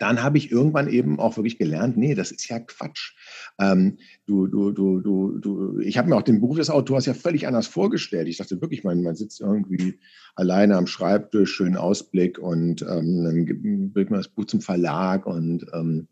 dann 0.00 0.22
habe 0.22 0.38
ich 0.38 0.50
irgendwann 0.50 0.88
eben 0.88 1.20
auch 1.20 1.36
wirklich 1.36 1.58
gelernt, 1.58 1.96
nee, 1.96 2.14
das 2.14 2.30
ist 2.30 2.48
ja 2.48 2.58
Quatsch. 2.58 3.14
Ähm, 3.58 3.98
du, 4.26 4.46
du, 4.46 4.72
du, 4.72 5.00
du, 5.00 5.38
du, 5.38 5.78
ich 5.80 5.98
habe 5.98 6.08
mir 6.08 6.16
auch 6.16 6.22
den 6.22 6.40
Beruf 6.40 6.56
des 6.56 6.70
Autors 6.70 7.06
ja 7.06 7.14
völlig 7.14 7.46
anders 7.46 7.66
vorgestellt. 7.66 8.28
Ich 8.28 8.38
dachte 8.38 8.60
wirklich, 8.60 8.84
man, 8.84 9.02
man 9.02 9.16
sitzt 9.16 9.40
irgendwie 9.40 9.98
alleine 10.34 10.76
am 10.76 10.86
Schreibtisch, 10.86 11.52
schönen 11.52 11.76
Ausblick 11.76 12.38
und 12.38 12.82
ähm, 12.82 13.24
dann 13.24 13.92
bringt 13.92 14.10
man 14.10 14.20
das 14.20 14.28
Buch 14.28 14.46
zum 14.46 14.60
Verlag 14.60 15.26
und 15.26 15.66
ähm, 15.72 16.08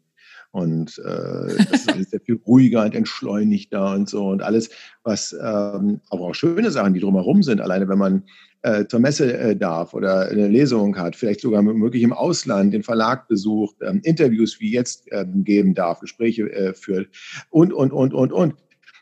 und 0.58 0.98
äh, 0.98 1.56
das 1.70 1.80
ist 1.80 1.92
alles 1.92 2.10
sehr 2.10 2.20
viel 2.20 2.40
ruhiger 2.46 2.84
und 2.84 2.94
entschleunigter 2.94 3.94
und 3.94 4.08
so 4.08 4.28
und 4.28 4.42
alles, 4.42 4.70
was 5.02 5.32
ähm, 5.32 6.00
aber 6.10 6.22
auch 6.26 6.34
schöne 6.34 6.70
Sachen, 6.70 6.94
die 6.94 7.00
drumherum 7.00 7.42
sind. 7.42 7.60
Alleine 7.60 7.88
wenn 7.88 7.98
man 7.98 8.24
äh, 8.62 8.86
zur 8.86 9.00
Messe 9.00 9.36
äh, 9.36 9.56
darf 9.56 9.94
oder 9.94 10.28
eine 10.28 10.48
Lesung 10.48 10.96
hat, 10.96 11.16
vielleicht 11.16 11.40
sogar 11.40 11.62
möglich 11.62 12.02
im 12.02 12.12
Ausland 12.12 12.74
den 12.74 12.82
Verlag 12.82 13.28
besucht, 13.28 13.76
ähm, 13.82 14.00
Interviews 14.02 14.60
wie 14.60 14.72
jetzt 14.72 15.04
ähm, 15.12 15.44
geben 15.44 15.74
darf, 15.74 16.00
Gespräche 16.00 16.50
äh, 16.50 16.74
führt 16.74 17.08
und, 17.50 17.72
und, 17.72 17.92
und, 17.92 18.14
und, 18.14 18.32
und. 18.32 18.54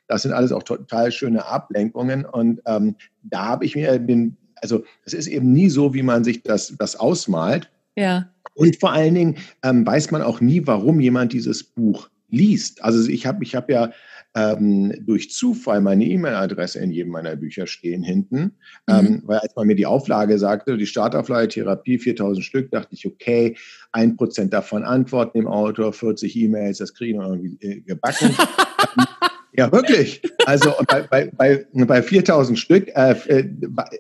Das 0.08 0.22
sind 0.22 0.32
alles 0.32 0.52
auch 0.52 0.62
total 0.62 1.10
schöne 1.10 1.46
Ablenkungen. 1.46 2.24
Und 2.24 2.60
ähm, 2.66 2.96
da 3.22 3.46
habe 3.46 3.64
ich 3.64 3.74
mir 3.74 3.98
den, 3.98 4.36
also 4.56 4.84
es 5.04 5.14
ist 5.14 5.26
eben 5.26 5.52
nie 5.52 5.68
so, 5.68 5.94
wie 5.94 6.02
man 6.02 6.22
sich 6.22 6.42
das, 6.42 6.74
das 6.78 6.96
ausmalt. 6.96 7.70
Ja. 7.96 8.30
Und 8.54 8.78
vor 8.78 8.92
allen 8.92 9.14
Dingen 9.14 9.36
ähm, 9.62 9.86
weiß 9.86 10.10
man 10.10 10.22
auch 10.22 10.40
nie, 10.40 10.66
warum 10.66 11.00
jemand 11.00 11.32
dieses 11.32 11.64
Buch 11.64 12.08
liest. 12.28 12.82
Also 12.82 13.08
ich 13.08 13.26
habe 13.26 13.42
ich 13.44 13.54
hab 13.54 13.70
ja 13.70 13.92
ähm, 14.34 14.92
durch 15.06 15.30
Zufall 15.30 15.80
meine 15.80 16.04
E-Mail-Adresse 16.04 16.78
in 16.78 16.90
jedem 16.90 17.12
meiner 17.12 17.36
Bücher 17.36 17.66
stehen 17.66 18.02
hinten. 18.02 18.56
Mhm. 18.86 18.94
Ähm, 18.94 19.22
weil 19.24 19.38
als 19.38 19.56
man 19.56 19.66
mir 19.66 19.76
die 19.76 19.86
Auflage 19.86 20.38
sagte, 20.38 20.76
die 20.76 20.86
Startauflage 20.86 21.48
Therapie 21.48 21.98
4000 21.98 22.44
Stück, 22.44 22.70
dachte 22.70 22.94
ich, 22.94 23.06
okay, 23.06 23.56
ein 23.92 24.16
Prozent 24.16 24.52
davon 24.52 24.84
antworten 24.84 25.38
dem 25.38 25.48
Autor, 25.48 25.92
40 25.92 26.36
E-Mails, 26.36 26.78
das 26.78 26.94
kriegen 26.94 27.18
wir 27.18 27.28
irgendwie 27.28 27.56
äh, 27.60 27.80
gebacken. 27.80 28.36
Ja, 29.56 29.72
wirklich. 29.72 30.22
Also 30.44 30.72
bei, 30.86 31.02
bei, 31.02 31.30
bei, 31.36 31.66
bei 31.72 32.02
4000 32.02 32.58
Stück 32.58 32.88
äh, 32.94 33.12
äh, 33.26 33.48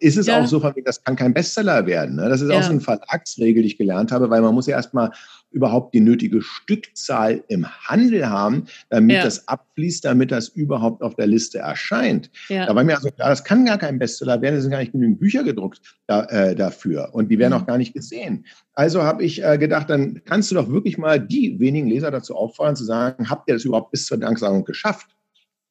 ist 0.00 0.16
es 0.16 0.26
ja. 0.26 0.40
auch 0.40 0.46
so, 0.46 0.60
das 0.84 1.02
kann 1.02 1.16
kein 1.16 1.32
Bestseller 1.34 1.86
werden. 1.86 2.16
Ne? 2.16 2.28
Das 2.28 2.40
ist 2.40 2.50
ja. 2.50 2.58
auch 2.58 2.62
so 2.62 2.70
eine 2.70 2.80
Verlagsregel, 2.80 3.62
die 3.62 3.68
ich 3.68 3.78
gelernt 3.78 4.12
habe, 4.12 4.28
weil 4.30 4.42
man 4.42 4.54
muss 4.54 4.66
ja 4.66 4.76
erstmal 4.76 5.10
überhaupt 5.50 5.94
die 5.94 6.00
nötige 6.00 6.42
Stückzahl 6.42 7.42
im 7.48 7.66
Handel 7.66 8.28
haben, 8.28 8.66
damit 8.90 9.16
ja. 9.16 9.24
das 9.24 9.48
abfließt, 9.48 10.04
damit 10.04 10.30
das 10.30 10.48
überhaupt 10.48 11.02
auf 11.02 11.14
der 11.14 11.26
Liste 11.26 11.58
erscheint. 11.58 12.30
Ja. 12.48 12.66
Da 12.66 12.74
war 12.74 12.84
mir 12.84 12.94
also 12.94 13.10
klar, 13.10 13.30
das 13.30 13.42
kann 13.42 13.64
gar 13.64 13.78
kein 13.78 13.98
Bestseller 13.98 14.42
werden, 14.42 14.56
es 14.56 14.62
sind 14.62 14.72
gar 14.72 14.80
nicht 14.80 14.92
genügend 14.92 15.18
Bücher 15.18 15.44
gedruckt 15.44 15.80
da, 16.06 16.24
äh, 16.24 16.54
dafür 16.54 17.10
und 17.12 17.30
die 17.30 17.38
werden 17.38 17.54
mhm. 17.54 17.62
auch 17.62 17.66
gar 17.66 17.78
nicht 17.78 17.94
gesehen. 17.94 18.44
Also 18.74 19.02
habe 19.02 19.24
ich 19.24 19.42
äh, 19.42 19.56
gedacht, 19.56 19.88
dann 19.88 20.20
kannst 20.26 20.50
du 20.50 20.56
doch 20.56 20.68
wirklich 20.68 20.98
mal 20.98 21.18
die 21.18 21.58
wenigen 21.58 21.88
Leser 21.88 22.10
dazu 22.10 22.36
auffordern, 22.36 22.76
zu 22.76 22.84
sagen, 22.84 23.30
habt 23.30 23.48
ihr 23.48 23.54
das 23.54 23.64
überhaupt 23.64 23.92
bis 23.92 24.04
zur 24.04 24.18
Danksagung 24.18 24.64
geschafft? 24.64 25.15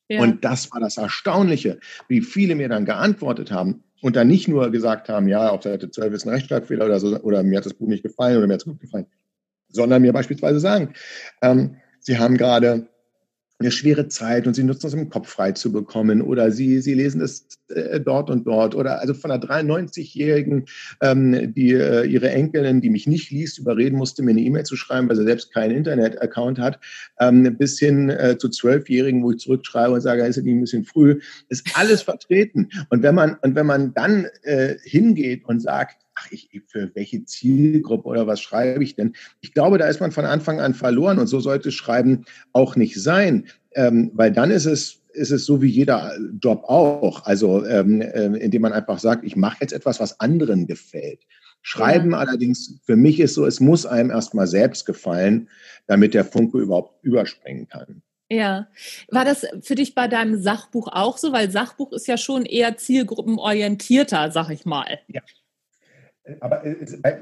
Und 0.09 0.45
das 0.45 0.71
war 0.71 0.79
das 0.79 0.97
Erstaunliche, 0.97 1.79
wie 2.07 2.21
viele 2.21 2.55
mir 2.55 2.69
dann 2.69 2.85
geantwortet 2.85 3.51
haben 3.51 3.83
und 4.01 4.15
dann 4.15 4.27
nicht 4.27 4.47
nur 4.47 4.69
gesagt 4.71 5.09
haben, 5.09 5.27
ja, 5.27 5.49
auf 5.49 5.63
Seite 5.63 5.89
12 5.89 6.13
ist 6.13 6.25
ein 6.25 6.29
Rechtschreibfehler 6.29 6.85
oder 6.85 6.99
so, 6.99 7.17
oder 7.21 7.41
mir 7.43 7.57
hat 7.57 7.65
das 7.65 7.73
Buch 7.73 7.87
nicht 7.87 8.03
gefallen 8.03 8.37
oder 8.37 8.47
mir 8.47 8.53
hat 8.53 8.61
es 8.61 8.65
gut 8.65 8.79
gefallen, 8.79 9.07
sondern 9.69 10.01
mir 10.01 10.13
beispielsweise 10.13 10.59
sagen, 10.59 10.93
ähm, 11.41 11.77
sie 11.99 12.19
haben 12.19 12.37
gerade 12.37 12.87
eine 13.59 13.71
schwere 13.71 14.09
Zeit 14.09 14.47
und 14.47 14.53
sie 14.53 14.63
nutzen 14.63 14.87
es, 14.87 14.93
um 14.93 14.99
den 14.99 15.09
Kopf 15.09 15.29
frei 15.29 15.53
zu 15.53 15.71
bekommen 15.71 16.21
oder 16.21 16.51
sie, 16.51 16.81
sie 16.81 16.93
lesen 16.93 17.21
es 17.21 17.47
äh, 17.69 18.01
dort 18.01 18.29
und 18.29 18.45
dort 18.45 18.75
oder 18.75 18.99
also 18.99 19.13
von 19.13 19.31
einer 19.31 19.41
93-Jährigen, 19.41 20.65
ähm, 21.01 21.53
die 21.53 21.71
äh, 21.71 22.05
ihre 22.05 22.29
Enkelin, 22.29 22.81
die 22.81 22.89
mich 22.89 23.07
nicht 23.07 23.31
liest, 23.31 23.57
überreden 23.57 23.97
musste, 23.97 24.23
mir 24.23 24.31
eine 24.31 24.41
E-Mail 24.41 24.65
zu 24.65 24.75
schreiben, 24.75 25.07
weil 25.07 25.15
sie 25.15 25.23
selbst 25.23 25.53
keinen 25.53 25.77
Internet-Account 25.77 26.59
hat, 26.59 26.79
ähm, 27.19 27.57
bis 27.57 27.79
hin 27.79 28.09
äh, 28.09 28.37
zu 28.37 28.49
Zwölfjährigen, 28.49 29.23
wo 29.23 29.31
ich 29.31 29.37
zurückschreibe 29.37 29.93
und 29.93 30.01
sage, 30.01 30.25
ist 30.25 30.35
ja 30.35 30.43
ein 30.43 30.59
bisschen 30.59 30.83
früh, 30.83 31.21
ist 31.47 31.65
alles 31.75 32.01
vertreten. 32.01 32.69
Und 32.89 33.03
wenn 33.03 33.15
man, 33.15 33.37
und 33.41 33.55
wenn 33.55 33.65
man 33.65 33.93
dann 33.93 34.27
äh, 34.43 34.75
hingeht 34.83 35.45
und 35.45 35.61
sagt, 35.61 36.04
ach, 36.25 36.31
ich, 36.31 36.49
für 36.67 36.91
welche 36.95 37.25
Zielgruppe 37.25 38.07
oder 38.07 38.27
was 38.27 38.41
schreibe 38.41 38.83
ich 38.83 38.95
denn? 38.95 39.13
Ich 39.41 39.53
glaube, 39.53 39.77
da 39.77 39.87
ist 39.87 39.99
man 39.99 40.11
von 40.11 40.25
Anfang 40.25 40.59
an 40.59 40.73
verloren 40.73 41.19
und 41.19 41.27
so 41.27 41.39
sollte 41.39 41.71
Schreiben 41.71 42.25
auch 42.53 42.75
nicht 42.75 43.01
sein, 43.01 43.47
ähm, 43.73 44.11
weil 44.13 44.31
dann 44.31 44.51
ist 44.51 44.65
es 44.65 45.01
ist 45.15 45.31
es 45.31 45.45
so 45.45 45.61
wie 45.61 45.69
jeder 45.69 46.13
Job 46.41 46.65
auch, 46.65 47.25
also 47.25 47.65
ähm, 47.65 48.01
äh, 48.01 48.25
indem 48.37 48.63
man 48.63 48.73
einfach 48.73 48.99
sagt, 48.99 49.23
ich 49.23 49.37
mache 49.37 49.59
jetzt 49.61 49.71
etwas, 49.71 50.01
was 50.01 50.19
anderen 50.19 50.67
gefällt. 50.67 51.21
Schreiben 51.61 52.11
ja. 52.11 52.17
allerdings, 52.17 52.81
für 52.85 52.97
mich 52.97 53.21
ist 53.21 53.33
so, 53.33 53.45
es 53.45 53.61
muss 53.61 53.85
einem 53.85 54.11
erstmal 54.11 54.45
selbst 54.45 54.85
gefallen, 54.85 55.47
damit 55.87 56.13
der 56.13 56.25
Funke 56.25 56.59
überhaupt 56.59 57.01
überspringen 57.01 57.67
kann. 57.69 58.01
Ja. 58.29 58.67
War 59.09 59.25
das 59.25 59.45
für 59.61 59.75
dich 59.75 59.95
bei 59.95 60.07
deinem 60.07 60.41
Sachbuch 60.41 60.87
auch 60.91 61.17
so? 61.17 61.31
Weil 61.31 61.51
Sachbuch 61.51 61.91
ist 61.91 62.07
ja 62.07 62.17
schon 62.17 62.45
eher 62.45 62.75
zielgruppenorientierter, 62.77 64.31
sag 64.31 64.49
ich 64.49 64.65
mal. 64.65 64.99
Ja. 65.07 65.21
Aber 66.39 66.63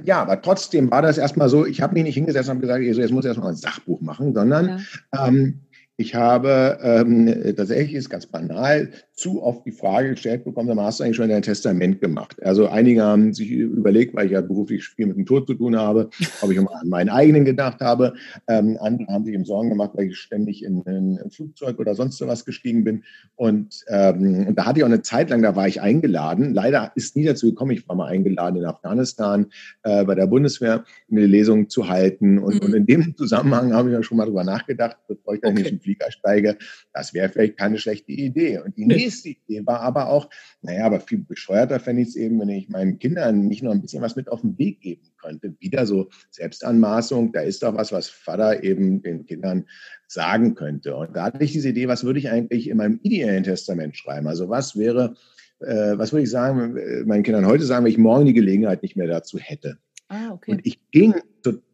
ja, 0.04 0.22
aber 0.22 0.42
trotzdem 0.42 0.90
war 0.90 1.02
das 1.02 1.18
erstmal 1.18 1.50
so, 1.50 1.66
ich 1.66 1.82
habe 1.82 1.94
mich 1.94 2.04
nicht 2.04 2.16
hingesetzt 2.16 2.50
und 2.50 2.62
gesagt, 2.62 2.84
jetzt 2.84 3.12
muss 3.12 3.26
ich 3.26 3.30
erstmal 3.30 3.52
ein 3.52 3.58
Sachbuch 3.58 4.00
machen, 4.02 4.34
sondern 4.34 4.82
ja. 5.14 5.28
ähm, 5.28 5.60
ich 5.98 6.16
habe 6.16 6.80
ähm, 6.82 7.56
tatsächlich 7.56 7.94
ist 7.96 8.10
ganz 8.10 8.26
banal 8.26 8.90
zu 9.16 9.44
oft 9.44 9.64
die 9.66 9.72
Frage 9.72 10.12
gestellt 10.12 10.44
bekommen, 10.44 10.68
dann 10.70 10.80
hast 10.80 11.00
du 11.00 11.04
eigentlich 11.04 11.18
schon 11.18 11.30
dein 11.30 11.44
Testament 11.44 12.02
gemacht. 12.02 12.42
Also 12.44 12.68
einige 12.68 13.04
haben 13.04 13.32
sich 13.32 13.52
überlegt, 13.52 14.16
weil 14.16 14.26
ich 14.26 14.32
ja 14.32 14.42
beruflich 14.42 14.84
viel 14.84 15.06
mit 15.06 15.18
dem 15.18 15.26
Tod 15.26 15.46
zu 15.46 15.54
tun 15.54 15.78
habe, 15.78 16.10
ob 16.42 16.52
ich 16.52 16.60
mal 16.60 16.74
an 16.74 16.90
meinen 16.90 17.10
eigenen 17.10 17.46
gedacht 17.46 17.80
habe. 17.80 18.14
Ähm, 18.48 18.78
andere 18.82 19.14
haben 19.14 19.24
sich 19.24 19.36
eben 19.36 19.46
Sorgen 19.46 19.70
gemacht, 19.70 19.92
weil 19.94 20.08
ich 20.08 20.18
ständig 20.18 20.64
in, 20.64 20.82
in 20.84 21.20
ein 21.20 21.30
Flugzeug 21.30 21.80
oder 21.80 21.94
sonst 21.94 22.20
was 22.22 22.44
gestiegen 22.44 22.84
bin. 22.84 23.04
Und, 23.36 23.84
ähm, 23.88 24.48
und 24.48 24.58
da 24.58 24.66
hatte 24.66 24.80
ich 24.80 24.84
auch 24.84 24.90
eine 24.90 25.04
Zeit 25.04 25.30
lang, 25.30 25.44
da 25.44 25.56
war 25.56 25.68
ich 25.68 25.80
eingeladen. 25.80 26.54
Leider 26.54 26.92
ist 26.96 27.16
nie 27.16 27.26
dazu 27.26 27.50
gekommen, 27.50 27.72
ich 27.72 27.88
war 27.88 27.96
mal 27.96 28.08
eingeladen 28.08 28.58
in 28.58 28.66
Afghanistan 28.66 29.48
äh, 29.84 30.04
bei 30.06 30.16
der 30.16 30.26
Bundeswehr, 30.26 30.86
eine 31.12 31.26
Lesung 31.28 31.70
zu 31.70 31.88
halten. 31.88 32.40
Und, 32.40 32.56
mhm. 32.56 32.62
und 32.62 32.74
in 32.74 32.86
dem 32.88 33.16
Zusammenhang 33.16 33.74
habe 33.74 33.90
ich 33.90 33.94
ja 33.94 34.02
schon 34.02 34.18
mal 34.18 34.26
drüber 34.26 34.44
nachgedacht, 34.44 34.98
bevor 35.08 35.36
ich 35.36 35.42
dann 35.42 35.54
okay. 35.54 35.72
nicht 35.72 35.84
Flieger 35.84 36.12
steige, 36.12 36.58
das 36.94 37.14
wäre 37.14 37.30
vielleicht 37.30 37.58
keine 37.58 37.78
schlechte 37.78 38.12
Idee. 38.12 38.60
Und 38.60 38.76
die 38.76 38.86
nächste 39.04 39.30
Idee 39.30 39.66
war 39.66 39.82
aber 39.82 40.10
auch, 40.10 40.30
naja, 40.62 40.86
aber 40.86 41.00
viel 41.00 41.20
bescheuerter 41.20 41.80
fände 41.80 42.02
ich 42.02 42.10
es 42.10 42.16
eben, 42.16 42.40
wenn 42.40 42.50
ich 42.50 42.70
meinen 42.70 43.00
Kindern 43.00 43.48
nicht 43.48 43.64
nur 43.64 43.74
ein 43.74 43.82
bisschen 43.82 44.02
was 44.02 44.16
mit 44.16 44.30
auf 44.30 44.42
den 44.42 44.58
Weg 44.58 44.82
geben 44.82 45.12
könnte. 45.22 45.56
Wieder 45.60 45.86
so 45.86 46.10
Selbstanmaßung, 46.32 47.32
da 47.32 47.42
ist 47.42 47.64
doch 47.64 47.76
was, 47.76 47.92
was 47.92 48.10
Vater 48.10 48.64
eben 48.64 49.02
den 49.02 49.26
Kindern 49.26 49.66
sagen 50.08 50.56
könnte. 50.56 50.96
Und 50.96 51.16
da 51.16 51.26
hatte 51.26 51.44
ich 51.44 51.52
diese 51.52 51.70
Idee, 51.70 51.88
was 51.88 52.04
würde 52.04 52.20
ich 52.20 52.30
eigentlich 52.30 52.70
in 52.70 52.78
meinem 52.78 53.00
ideellen 53.04 53.44
Testament 53.44 53.98
schreiben? 53.98 54.28
Also 54.28 54.50
was 54.50 54.78
wäre, 54.78 55.16
äh, 55.60 55.98
was 55.98 56.12
würde 56.12 56.24
ich 56.24 56.30
sagen, 56.30 56.78
äh, 56.78 57.04
meinen 57.04 57.24
Kindern 57.24 57.46
heute 57.46 57.66
sagen, 57.66 57.86
wenn 57.86 57.92
ich 57.92 57.98
morgen 57.98 58.26
die 58.26 58.34
Gelegenheit 58.34 58.84
nicht 58.84 58.96
mehr 58.96 59.08
dazu 59.08 59.38
hätte? 59.38 59.78
Ah, 60.08 60.32
okay. 60.32 60.52
Und 60.52 60.66
ich 60.66 60.80
ging 60.92 61.16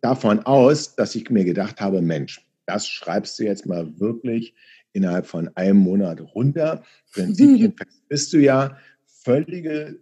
davon 0.02 0.40
aus, 0.40 0.96
dass 0.96 1.16
ich 1.16 1.30
mir 1.30 1.44
gedacht 1.44 1.82
habe, 1.82 2.02
Mensch, 2.02 2.46
das 2.66 2.88
schreibst 2.88 3.38
du 3.40 3.44
jetzt 3.44 3.66
mal 3.66 4.00
wirklich 4.00 4.54
innerhalb 4.94 5.26
von 5.26 5.50
einem 5.56 5.78
Monat 5.78 6.22
runter. 6.36 6.84
Prinzipien 7.12 7.74
bist 8.10 8.34
du 8.34 8.38
ja 8.38 8.78
völlige 9.06 10.00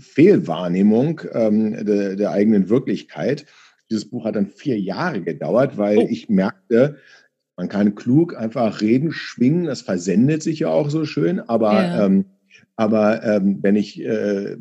Fehlwahrnehmung 0.00 1.20
ähm, 1.32 1.84
de, 1.84 2.16
der 2.16 2.30
eigenen 2.30 2.68
Wirklichkeit. 2.68 3.46
Dieses 3.90 4.08
Buch 4.08 4.24
hat 4.24 4.36
dann 4.36 4.48
vier 4.48 4.78
Jahre 4.78 5.22
gedauert, 5.22 5.78
weil 5.78 5.98
oh. 5.98 6.06
ich 6.08 6.28
merkte, 6.28 6.98
man 7.56 7.68
kann 7.68 7.94
klug 7.94 8.36
einfach 8.36 8.80
reden, 8.80 9.12
schwingen, 9.12 9.64
das 9.64 9.82
versendet 9.82 10.42
sich 10.42 10.60
ja 10.60 10.68
auch 10.68 10.90
so 10.90 11.04
schön, 11.04 11.40
aber, 11.40 11.72
ja. 11.72 12.06
ähm, 12.06 12.26
aber 12.76 13.24
ähm, 13.24 13.58
wenn 13.62 13.76
ich 13.76 14.00
äh, 14.00 14.56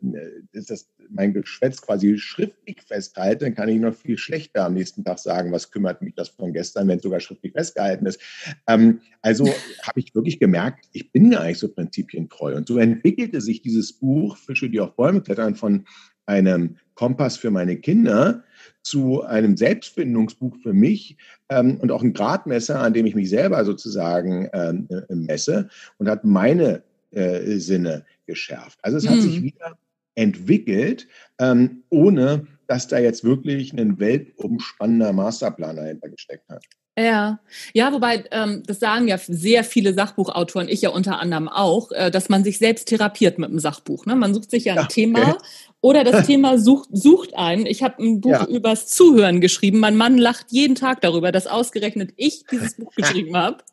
das, 0.51 0.89
mein 1.09 1.33
Geschwätz 1.33 1.81
quasi 1.81 2.17
schriftlich 2.17 2.81
festhalte, 2.81 3.45
dann 3.45 3.55
kann 3.55 3.69
ich 3.69 3.79
noch 3.79 3.95
viel 3.95 4.17
schlechter 4.17 4.65
am 4.65 4.73
nächsten 4.73 5.03
Tag 5.03 5.19
sagen, 5.19 5.51
was 5.51 5.71
kümmert 5.71 6.01
mich 6.01 6.15
das 6.15 6.29
von 6.29 6.53
gestern, 6.53 6.87
wenn 6.87 6.97
es 6.97 7.03
sogar 7.03 7.19
schriftlich 7.19 7.53
festgehalten 7.53 8.05
ist. 8.05 8.19
Ähm, 8.67 9.01
also 9.21 9.45
habe 9.83 9.99
ich 9.99 10.13
wirklich 10.15 10.39
gemerkt, 10.39 10.85
ich 10.93 11.11
bin 11.11 11.31
gar 11.31 11.45
nicht 11.45 11.59
so 11.59 11.69
prinzipientreu. 11.69 12.55
Und 12.55 12.67
so 12.67 12.77
entwickelte 12.77 13.41
sich 13.41 13.61
dieses 13.61 13.93
Buch 13.93 14.37
Fische, 14.37 14.69
die 14.69 14.79
auf 14.79 14.95
Bäume 14.95 15.21
klettern, 15.21 15.55
von 15.55 15.85
einem 16.27 16.77
Kompass 16.93 17.37
für 17.37 17.51
meine 17.51 17.77
Kinder 17.77 18.43
zu 18.83 19.23
einem 19.23 19.57
Selbstfindungsbuch 19.57 20.57
für 20.61 20.73
mich 20.73 21.17
ähm, 21.49 21.77
und 21.77 21.91
auch 21.91 22.03
ein 22.03 22.13
Gradmesser, 22.13 22.79
an 22.79 22.93
dem 22.93 23.05
ich 23.05 23.15
mich 23.15 23.29
selber 23.29 23.63
sozusagen 23.65 24.49
ähm, 24.53 24.87
äh, 24.89 25.15
messe 25.15 25.69
und 25.97 26.09
hat 26.09 26.23
meine 26.23 26.83
äh, 27.11 27.57
Sinne 27.57 28.05
geschärft. 28.25 28.79
Also 28.81 28.97
es 28.97 29.07
hat 29.07 29.19
sich 29.19 29.39
mhm. 29.39 29.43
wieder 29.45 29.77
entwickelt, 30.17 31.07
ähm, 31.39 31.83
ohne 31.89 32.47
dass 32.67 32.87
da 32.87 32.97
jetzt 32.97 33.23
wirklich 33.23 33.71
ein 33.73 33.99
weltumspannender 33.99 35.13
Masterplan 35.13 35.77
dahinter 35.77 36.09
gesteckt 36.09 36.49
hat. 36.49 36.63
Ja, 36.99 37.39
ja, 37.73 37.93
wobei 37.93 38.23
ähm, 38.31 38.63
das 38.65 38.79
sagen 38.79 39.07
ja 39.07 39.19
sehr 39.19 39.63
viele 39.63 39.93
Sachbuchautoren, 39.93 40.67
ich 40.67 40.81
ja 40.81 40.89
unter 40.89 41.19
anderem 41.19 41.47
auch, 41.47 41.91
äh, 41.91 42.09
dass 42.09 42.27
man 42.27 42.43
sich 42.43 42.57
selbst 42.57 42.87
therapiert 42.87 43.37
mit 43.37 43.49
einem 43.49 43.59
Sachbuch. 43.59 44.07
Ne? 44.07 44.15
Man 44.15 44.33
sucht 44.33 44.49
sich 44.49 44.65
ja 44.65 44.73
ein 44.73 44.79
ja, 44.79 44.85
Thema 44.87 45.29
okay. 45.29 45.45
Oder 45.81 46.03
das 46.03 46.25
Thema 46.25 46.57
sucht, 46.57 46.89
sucht 46.91 47.35
einen. 47.35 47.65
Ich 47.65 47.83
habe 47.83 48.01
ein 48.03 48.19
Buch 48.19 48.31
ja. 48.31 48.47
übers 48.47 48.87
Zuhören 48.87 49.41
geschrieben. 49.41 49.79
Mein 49.79 49.95
Mann 49.95 50.17
lacht 50.17 50.47
jeden 50.49 50.75
Tag 50.75 51.01
darüber, 51.01 51.31
dass 51.31 51.45
ausgerechnet 51.45 52.13
ich 52.17 52.45
dieses 52.51 52.75
Buch 52.77 52.91
geschrieben 52.95 53.37
habe. 53.37 53.63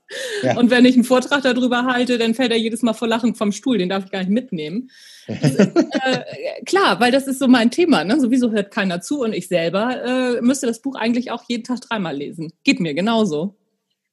Ja. 0.42 0.58
Und 0.58 0.70
wenn 0.70 0.84
ich 0.84 0.94
einen 0.94 1.04
Vortrag 1.04 1.42
darüber 1.42 1.86
halte, 1.86 2.18
dann 2.18 2.34
fällt 2.34 2.52
er 2.52 2.58
jedes 2.58 2.82
Mal 2.82 2.92
vor 2.92 3.08
Lachen 3.08 3.34
vom 3.34 3.52
Stuhl. 3.52 3.78
Den 3.78 3.88
darf 3.88 4.04
ich 4.04 4.10
gar 4.10 4.18
nicht 4.18 4.30
mitnehmen. 4.30 4.90
Ist, 5.26 5.58
äh, 5.58 6.62
klar, 6.66 7.00
weil 7.00 7.10
das 7.10 7.26
ist 7.26 7.38
so 7.38 7.48
mein 7.48 7.70
Thema. 7.70 8.04
Ne? 8.04 8.20
Sowieso 8.20 8.50
hört 8.52 8.70
keiner 8.70 9.00
zu 9.00 9.22
und 9.22 9.32
ich 9.32 9.48
selber 9.48 10.36
äh, 10.36 10.42
müsste 10.42 10.66
das 10.66 10.82
Buch 10.82 10.96
eigentlich 10.96 11.30
auch 11.30 11.44
jeden 11.48 11.64
Tag 11.64 11.80
dreimal 11.80 12.14
lesen. 12.14 12.52
Geht 12.64 12.80
mir 12.80 12.92
genauso. 12.92 13.56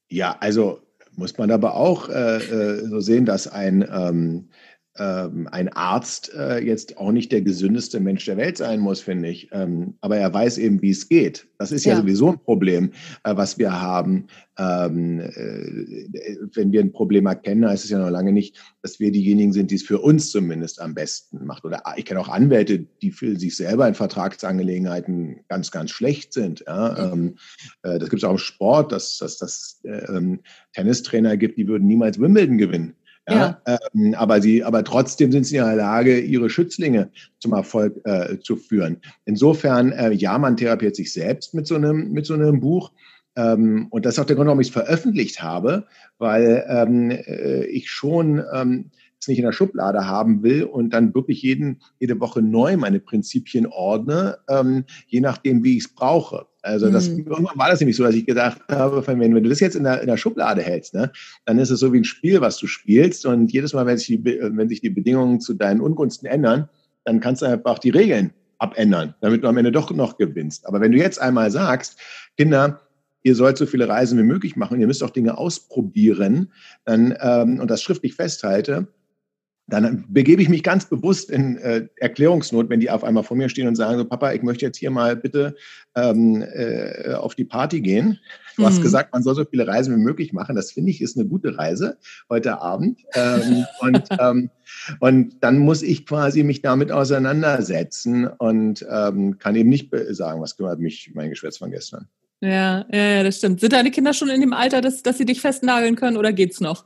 Ja, 0.09 0.37
also 0.39 0.79
muss 1.17 1.37
man 1.37 1.51
aber 1.51 1.75
auch 1.75 2.07
äh, 2.07 2.37
äh 2.37 2.87
so 2.87 3.01
sehen, 3.01 3.25
dass 3.25 3.47
ein 3.47 3.87
ähm, 3.93 4.49
ähm, 5.01 5.47
ein 5.51 5.69
Arzt 5.69 6.31
äh, 6.35 6.59
jetzt 6.59 6.97
auch 6.97 7.11
nicht 7.11 7.31
der 7.31 7.41
gesündeste 7.41 7.99
Mensch 7.99 8.25
der 8.25 8.37
Welt 8.37 8.57
sein 8.57 8.79
muss, 8.79 9.01
finde 9.01 9.29
ich. 9.29 9.49
Ähm, 9.51 9.95
aber 9.99 10.17
er 10.17 10.31
weiß 10.31 10.59
eben, 10.59 10.79
wie 10.83 10.91
es 10.91 11.09
geht. 11.09 11.47
Das 11.57 11.71
ist 11.71 11.85
ja, 11.85 11.93
ja 11.93 12.01
sowieso 12.01 12.29
ein 12.29 12.39
Problem, 12.39 12.91
äh, 13.23 13.35
was 13.35 13.57
wir 13.57 13.81
haben. 13.81 14.27
Ähm, 14.59 15.19
äh, 15.19 16.07
wenn 16.53 16.71
wir 16.71 16.81
ein 16.81 16.91
Problem 16.91 17.25
erkennen, 17.25 17.67
heißt 17.67 17.83
es 17.83 17.89
ja 17.89 17.97
noch 17.97 18.11
lange 18.11 18.31
nicht, 18.31 18.61
dass 18.83 18.99
wir 18.99 19.11
diejenigen 19.11 19.53
sind, 19.53 19.71
die 19.71 19.75
es 19.75 19.83
für 19.83 19.99
uns 19.99 20.29
zumindest 20.29 20.79
am 20.79 20.93
besten 20.93 21.45
macht. 21.47 21.65
Oder 21.65 21.81
ich 21.95 22.05
kenne 22.05 22.19
auch 22.19 22.29
Anwälte, 22.29 22.85
die 23.01 23.09
für 23.09 23.39
sich 23.39 23.55
selber 23.55 23.87
in 23.87 23.95
Vertragsangelegenheiten 23.95 25.39
ganz, 25.47 25.71
ganz 25.71 25.89
schlecht 25.89 26.33
sind. 26.33 26.63
Ja? 26.67 27.15
Mhm. 27.15 27.37
Das 27.81 28.09
gibt 28.09 28.21
es 28.21 28.23
auch 28.23 28.33
im 28.33 28.37
Sport, 28.37 28.91
dass 28.91 29.13
es 29.13 29.17
dass, 29.19 29.37
dass, 29.37 29.81
äh, 29.83 30.15
ähm, 30.15 30.41
Tennistrainer 30.73 31.37
gibt, 31.37 31.57
die 31.57 31.67
würden 31.67 31.87
niemals 31.87 32.19
Wimbledon 32.19 32.57
gewinnen. 32.57 32.95
Ja, 33.29 33.61
ja. 33.67 33.79
Ähm, 33.93 34.15
aber 34.15 34.41
sie, 34.41 34.63
aber 34.63 34.83
trotzdem 34.83 35.31
sind 35.31 35.45
sie 35.45 35.57
in 35.57 35.65
der 35.65 35.75
Lage, 35.75 36.19
ihre 36.19 36.49
Schützlinge 36.49 37.11
zum 37.39 37.53
Erfolg 37.53 38.01
äh, 38.03 38.39
zu 38.39 38.55
führen. 38.55 38.97
Insofern, 39.25 39.91
äh, 39.91 40.11
ja, 40.11 40.37
man 40.37 40.57
therapiert 40.57 40.95
sich 40.95 41.13
selbst 41.13 41.53
mit 41.53 41.67
so 41.67 41.75
einem, 41.75 42.11
mit 42.11 42.25
so 42.25 42.33
einem 42.33 42.59
Buch. 42.59 42.91
Ähm, 43.35 43.87
und 43.91 44.05
das 44.05 44.15
ist 44.15 44.19
auch 44.19 44.25
der 44.25 44.35
Grund, 44.35 44.47
warum 44.47 44.59
ich 44.59 44.67
es 44.67 44.73
veröffentlicht 44.73 45.41
habe, 45.41 45.85
weil 46.17 46.65
ähm, 46.67 47.11
äh, 47.11 47.65
ich 47.65 47.89
schon 47.89 48.43
ähm, 48.53 48.91
es 49.21 49.27
nicht 49.27 49.37
in 49.37 49.45
der 49.45 49.51
Schublade 49.51 50.07
haben 50.07 50.43
will 50.43 50.63
und 50.63 50.91
dann 50.93 51.13
wirklich 51.13 51.41
jeden, 51.41 51.81
jede 51.99 52.19
Woche 52.19 52.41
neu 52.41 52.77
meine 52.77 52.99
Prinzipien 52.99 53.67
ordne, 53.67 54.39
ähm, 54.49 54.85
je 55.07 55.21
nachdem, 55.21 55.63
wie 55.63 55.77
ich 55.77 55.85
es 55.85 55.93
brauche. 55.93 56.47
Also 56.63 56.91
das, 56.91 57.07
hm. 57.07 57.19
irgendwann 57.19 57.57
war 57.57 57.69
das 57.69 57.79
nämlich 57.79 57.95
so, 57.95 58.03
dass 58.03 58.13
ich 58.13 58.25
gedacht 58.25 58.61
habe, 58.69 59.05
wenn, 59.07 59.19
wenn 59.19 59.43
du 59.43 59.49
das 59.49 59.59
jetzt 59.59 59.75
in 59.75 59.83
der, 59.83 60.01
in 60.01 60.07
der 60.07 60.17
Schublade 60.17 60.61
hältst, 60.61 60.93
ne, 60.93 61.11
dann 61.45 61.57
ist 61.57 61.71
es 61.71 61.79
so 61.79 61.91
wie 61.93 61.99
ein 61.99 62.03
Spiel, 62.03 62.41
was 62.41 62.57
du 62.57 62.67
spielst 62.67 63.25
und 63.25 63.51
jedes 63.51 63.73
Mal, 63.73 63.85
wenn 63.85 63.97
sich, 63.97 64.07
die, 64.07 64.23
wenn 64.23 64.69
sich 64.69 64.81
die 64.81 64.89
Bedingungen 64.89 65.39
zu 65.39 65.53
deinen 65.53 65.81
Ungunsten 65.81 66.27
ändern, 66.27 66.69
dann 67.03 67.19
kannst 67.19 67.41
du 67.41 67.47
einfach 67.47 67.79
die 67.79 67.89
Regeln 67.89 68.31
abändern, 68.59 69.15
damit 69.21 69.43
du 69.43 69.47
am 69.47 69.57
Ende 69.57 69.71
doch 69.71 69.89
noch 69.91 70.17
gewinnst. 70.17 70.67
Aber 70.67 70.81
wenn 70.81 70.91
du 70.91 70.99
jetzt 70.99 71.19
einmal 71.19 71.49
sagst, 71.49 71.99
Kinder, 72.37 72.79
ihr 73.23 73.35
sollt 73.35 73.57
so 73.57 73.65
viele 73.65 73.87
Reisen 73.87 74.19
wie 74.19 74.23
möglich 74.23 74.55
machen, 74.55 74.79
ihr 74.79 74.87
müsst 74.87 75.03
auch 75.03 75.09
Dinge 75.09 75.37
ausprobieren, 75.37 76.51
dann, 76.85 77.15
ähm, 77.19 77.59
und 77.59 77.71
das 77.71 77.81
schriftlich 77.81 78.13
festhalte, 78.13 78.87
dann 79.71 80.03
begebe 80.09 80.41
ich 80.41 80.49
mich 80.49 80.63
ganz 80.63 80.85
bewusst 80.85 81.31
in 81.31 81.57
äh, 81.57 81.87
Erklärungsnot, 81.95 82.69
wenn 82.69 82.81
die 82.81 82.91
auf 82.91 83.05
einmal 83.05 83.23
vor 83.23 83.37
mir 83.37 83.47
stehen 83.47 83.69
und 83.69 83.75
sagen, 83.75 83.97
so 83.97 84.05
Papa, 84.05 84.33
ich 84.33 84.43
möchte 84.43 84.65
jetzt 84.65 84.77
hier 84.77 84.91
mal 84.91 85.15
bitte 85.15 85.55
ähm, 85.95 86.43
äh, 86.53 87.13
auf 87.13 87.35
die 87.35 87.45
Party 87.45 87.79
gehen. 87.79 88.19
Du 88.57 88.63
mhm. 88.63 88.65
hast 88.65 88.81
gesagt, 88.81 89.13
man 89.13 89.23
soll 89.23 89.33
so 89.33 89.45
viele 89.45 89.65
Reisen 89.65 89.95
wie 89.95 90.03
möglich 90.03 90.33
machen. 90.33 90.57
Das 90.57 90.73
finde 90.73 90.91
ich 90.91 91.01
ist 91.01 91.17
eine 91.17 91.25
gute 91.25 91.57
Reise 91.57 91.97
heute 92.29 92.59
Abend. 92.59 92.99
Ähm, 93.13 93.65
und, 93.79 94.03
ähm, 94.19 94.49
und 94.99 95.41
dann 95.41 95.57
muss 95.57 95.83
ich 95.83 96.05
quasi 96.05 96.43
mich 96.43 96.61
damit 96.61 96.91
auseinandersetzen 96.91 98.27
und 98.27 98.85
ähm, 98.91 99.37
kann 99.39 99.55
eben 99.55 99.69
nicht 99.69 99.89
sagen, 100.09 100.41
was 100.41 100.57
kümmert 100.57 100.79
mich 100.79 101.11
mein 101.13 101.29
Geschwätz 101.29 101.57
von 101.57 101.71
gestern. 101.71 102.09
Ja, 102.41 102.85
ja, 102.91 103.23
das 103.23 103.37
stimmt. 103.37 103.61
Sind 103.61 103.71
deine 103.71 103.91
Kinder 103.91 104.13
schon 104.13 104.29
in 104.29 104.41
dem 104.41 104.53
Alter, 104.53 104.81
dass, 104.81 105.01
dass 105.01 105.17
sie 105.17 105.25
dich 105.25 105.39
festnageln 105.39 105.95
können 105.95 106.17
oder 106.17 106.33
geht's 106.33 106.59
noch? 106.59 106.85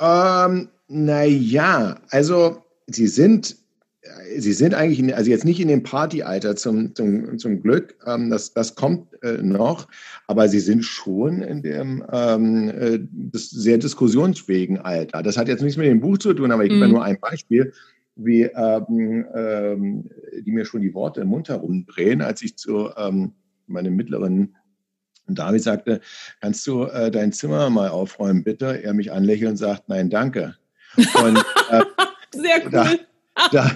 Ähm, 0.00 0.68
naja, 0.88 2.00
also 2.10 2.62
sie 2.86 3.06
sind, 3.06 3.56
sie 4.36 4.52
sind 4.52 4.74
eigentlich, 4.74 4.98
in, 4.98 5.12
also 5.12 5.30
jetzt 5.30 5.44
nicht 5.44 5.60
in 5.60 5.68
dem 5.68 5.82
Partyalter 5.82 6.56
zum, 6.56 6.94
zum, 6.94 7.38
zum 7.38 7.62
Glück, 7.62 7.96
ähm, 8.06 8.30
das, 8.30 8.54
das 8.54 8.74
kommt 8.74 9.06
äh, 9.22 9.42
noch, 9.42 9.86
aber 10.26 10.48
sie 10.48 10.60
sind 10.60 10.84
schon 10.84 11.42
in 11.42 11.62
dem 11.62 12.04
ähm, 12.10 12.68
äh, 12.70 12.98
das 13.12 13.50
sehr 13.50 13.78
diskussionsfähigen 13.78 14.78
Alter. 14.78 15.22
Das 15.22 15.36
hat 15.36 15.48
jetzt 15.48 15.62
nichts 15.62 15.76
mit 15.76 15.86
dem 15.86 16.00
Buch 16.00 16.18
zu 16.18 16.32
tun, 16.34 16.50
aber 16.50 16.64
ich 16.64 16.72
mhm. 16.72 16.80
gebe 16.80 16.88
nur 16.88 17.04
ein 17.04 17.20
Beispiel 17.20 17.72
wie 18.18 18.42
ähm, 18.42 19.26
ähm, 19.32 20.10
die 20.44 20.50
mir 20.50 20.64
schon 20.64 20.82
die 20.82 20.92
Worte 20.92 21.20
im 21.20 21.28
Mund 21.28 21.48
herumdrehen, 21.48 22.20
als 22.20 22.42
ich 22.42 22.58
zu 22.58 22.90
ähm, 22.96 23.32
meinem 23.66 23.94
mittleren 23.94 24.56
David 25.28 25.62
sagte, 25.62 26.00
kannst 26.40 26.66
du 26.66 26.84
äh, 26.84 27.10
dein 27.10 27.32
Zimmer 27.32 27.70
mal 27.70 27.88
aufräumen, 27.88 28.42
bitte? 28.44 28.82
Er 28.82 28.94
mich 28.94 29.12
anlächelt 29.12 29.50
und 29.50 29.56
sagt, 29.56 29.88
nein, 29.88 30.10
danke. 30.10 30.56
Und, 30.98 31.38
äh, 31.70 31.82
Sehr 32.34 32.64
cool. 32.64 32.70
Da, 32.70 32.90
da, 33.52 33.70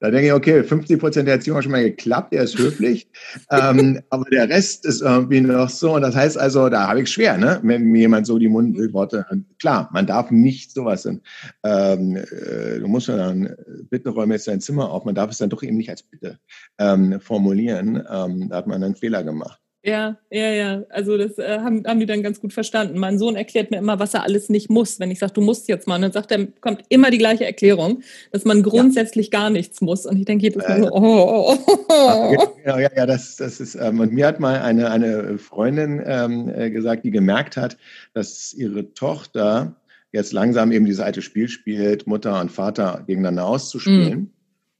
da, 0.00 0.10
denke 0.10 0.26
ich, 0.28 0.32
okay, 0.32 0.62
50 0.62 1.00
Prozent 1.00 1.26
der 1.26 1.34
Erziehung 1.34 1.56
hat 1.56 1.64
schon 1.64 1.72
mal 1.72 1.82
geklappt, 1.82 2.32
er 2.32 2.44
ist 2.44 2.56
höflich, 2.56 3.08
ähm, 3.50 4.00
aber 4.10 4.24
der 4.30 4.48
Rest 4.48 4.86
ist 4.86 5.02
irgendwie 5.02 5.40
noch 5.40 5.68
so. 5.68 5.94
Und 5.94 6.02
das 6.02 6.14
heißt 6.14 6.38
also, 6.38 6.68
da 6.68 6.86
habe 6.86 7.02
ich 7.02 7.10
schwer, 7.10 7.36
ne? 7.36 7.58
wenn 7.62 7.84
mir 7.84 8.02
jemand 8.02 8.26
so 8.26 8.38
die 8.38 8.48
Mundworte, 8.48 9.26
klar, 9.58 9.88
man 9.92 10.06
darf 10.06 10.30
nicht 10.30 10.72
sowas, 10.72 11.06
ähm, 11.06 11.20
äh, 11.62 12.78
du 12.78 12.86
musst 12.86 13.08
ja 13.08 13.16
dann, 13.16 13.56
bitte 13.90 14.10
räume 14.10 14.34
jetzt 14.34 14.46
dein 14.46 14.60
Zimmer 14.60 14.90
auf, 14.90 15.04
man 15.04 15.14
darf 15.14 15.30
es 15.30 15.38
dann 15.38 15.50
doch 15.50 15.62
eben 15.62 15.76
nicht 15.76 15.90
als 15.90 16.02
Bitte 16.02 16.38
ähm, 16.78 17.20
formulieren, 17.20 17.96
ähm, 18.10 18.48
da 18.50 18.56
hat 18.56 18.66
man 18.66 18.82
einen 18.82 18.94
Fehler 18.94 19.24
gemacht. 19.24 19.60
Ja, 19.84 20.18
ja, 20.30 20.50
ja. 20.50 20.82
Also 20.90 21.16
das 21.16 21.38
äh, 21.38 21.60
haben, 21.60 21.84
haben 21.86 22.00
die 22.00 22.06
dann 22.06 22.22
ganz 22.22 22.40
gut 22.40 22.52
verstanden. 22.52 22.98
Mein 22.98 23.18
Sohn 23.18 23.36
erklärt 23.36 23.70
mir 23.70 23.78
immer, 23.78 24.00
was 24.00 24.12
er 24.12 24.24
alles 24.24 24.48
nicht 24.48 24.68
muss. 24.70 24.98
Wenn 24.98 25.10
ich 25.10 25.20
sage, 25.20 25.34
du 25.34 25.40
musst 25.40 25.68
jetzt 25.68 25.86
mal, 25.86 25.96
und 25.96 26.02
dann 26.02 26.12
sagt 26.12 26.32
er, 26.32 26.46
kommt 26.60 26.82
immer 26.88 27.10
die 27.10 27.18
gleiche 27.18 27.44
Erklärung, 27.44 28.02
dass 28.32 28.44
man 28.44 28.62
grundsätzlich 28.64 29.30
ja. 29.32 29.38
gar 29.38 29.50
nichts 29.50 29.80
muss. 29.80 30.04
Und 30.04 30.18
ich 30.18 30.24
denke 30.24 30.42
jedes 30.42 30.66
Mal 30.66 30.82
so, 30.82 30.90
oh, 30.90 31.56
oh, 31.56 31.58
oh. 31.88 32.48
Ja, 32.66 32.78
ja, 32.80 32.90
ja, 32.94 33.06
das, 33.06 33.36
das 33.36 33.60
ist, 33.60 33.76
ähm, 33.76 34.00
und 34.00 34.12
mir 34.12 34.26
hat 34.26 34.40
mal 34.40 34.60
eine, 34.60 34.90
eine 34.90 35.38
Freundin 35.38 36.02
ähm, 36.04 36.52
äh, 36.54 36.70
gesagt, 36.70 37.04
die 37.04 37.12
gemerkt 37.12 37.56
hat, 37.56 37.76
dass 38.14 38.52
ihre 38.52 38.92
Tochter 38.94 39.76
jetzt 40.10 40.32
langsam 40.32 40.72
eben 40.72 40.86
dieses 40.86 41.00
alte 41.00 41.22
Spiel 41.22 41.48
spielt, 41.48 42.06
Mutter 42.06 42.40
und 42.40 42.50
Vater 42.50 43.04
gegeneinander 43.06 43.46
auszuspielen. 43.46 44.18
Mhm. 44.18 44.30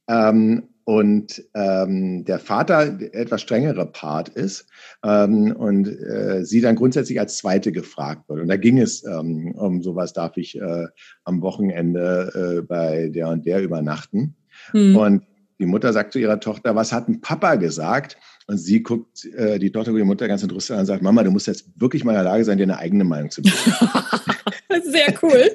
Ähm, 0.09 0.63
und 0.89 1.43
ähm, 1.53 2.25
der 2.25 2.39
Vater 2.39 2.99
etwas 3.13 3.43
strengere 3.43 3.85
Part 3.85 4.29
ist 4.29 4.65
ähm, 5.03 5.55
und 5.55 5.87
äh, 5.87 6.43
sie 6.43 6.61
dann 6.61 6.75
grundsätzlich 6.75 7.19
als 7.19 7.37
Zweite 7.37 7.71
gefragt 7.71 8.27
wird. 8.27 8.39
Und 8.39 8.47
da 8.47 8.57
ging 8.57 8.79
es 8.79 9.05
ähm, 9.05 9.51
um 9.51 9.83
sowas, 9.83 10.13
darf 10.13 10.35
ich 10.35 10.59
äh, 10.59 10.87
am 11.25 11.43
Wochenende 11.43 12.57
äh, 12.57 12.61
bei 12.63 13.09
der 13.09 13.27
und 13.27 13.45
der 13.45 13.61
übernachten. 13.61 14.35
Mhm. 14.73 14.95
Und 14.95 15.23
die 15.59 15.67
Mutter 15.67 15.93
sagt 15.93 16.11
zu 16.11 16.17
ihrer 16.17 16.39
Tochter, 16.39 16.75
was 16.75 16.91
hat 16.91 17.07
ein 17.07 17.21
Papa 17.21 17.53
gesagt? 17.53 18.17
Und 18.47 18.57
sie 18.57 18.81
guckt 18.81 19.25
äh, 19.25 19.59
die 19.59 19.71
Tochter 19.71 19.93
die 19.93 20.03
Mutter 20.03 20.27
ganz 20.27 20.41
interessiert 20.41 20.77
an 20.77 20.79
und 20.79 20.87
sagt, 20.87 21.03
Mama, 21.03 21.21
du 21.21 21.29
musst 21.29 21.45
jetzt 21.45 21.67
wirklich 21.75 22.03
mal 22.03 22.13
in 22.13 22.23
der 22.23 22.31
Lage 22.31 22.45
sein, 22.45 22.57
dir 22.57 22.63
eine 22.63 22.79
eigene 22.79 23.03
Meinung 23.03 23.29
zu 23.29 23.43
bilden. 23.43 23.59
Sehr 24.91 25.13
cool. 25.21 25.51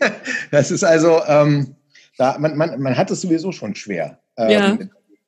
Das 0.50 0.70
ist 0.70 0.84
also, 0.84 1.20
ähm, 1.28 1.76
da, 2.18 2.38
man, 2.38 2.56
man, 2.56 2.80
man 2.80 2.96
hat 2.96 3.10
es 3.10 3.20
sowieso 3.20 3.52
schon 3.52 3.74
schwer 3.74 4.20
ähm, 4.36 4.50
ja. 4.50 4.78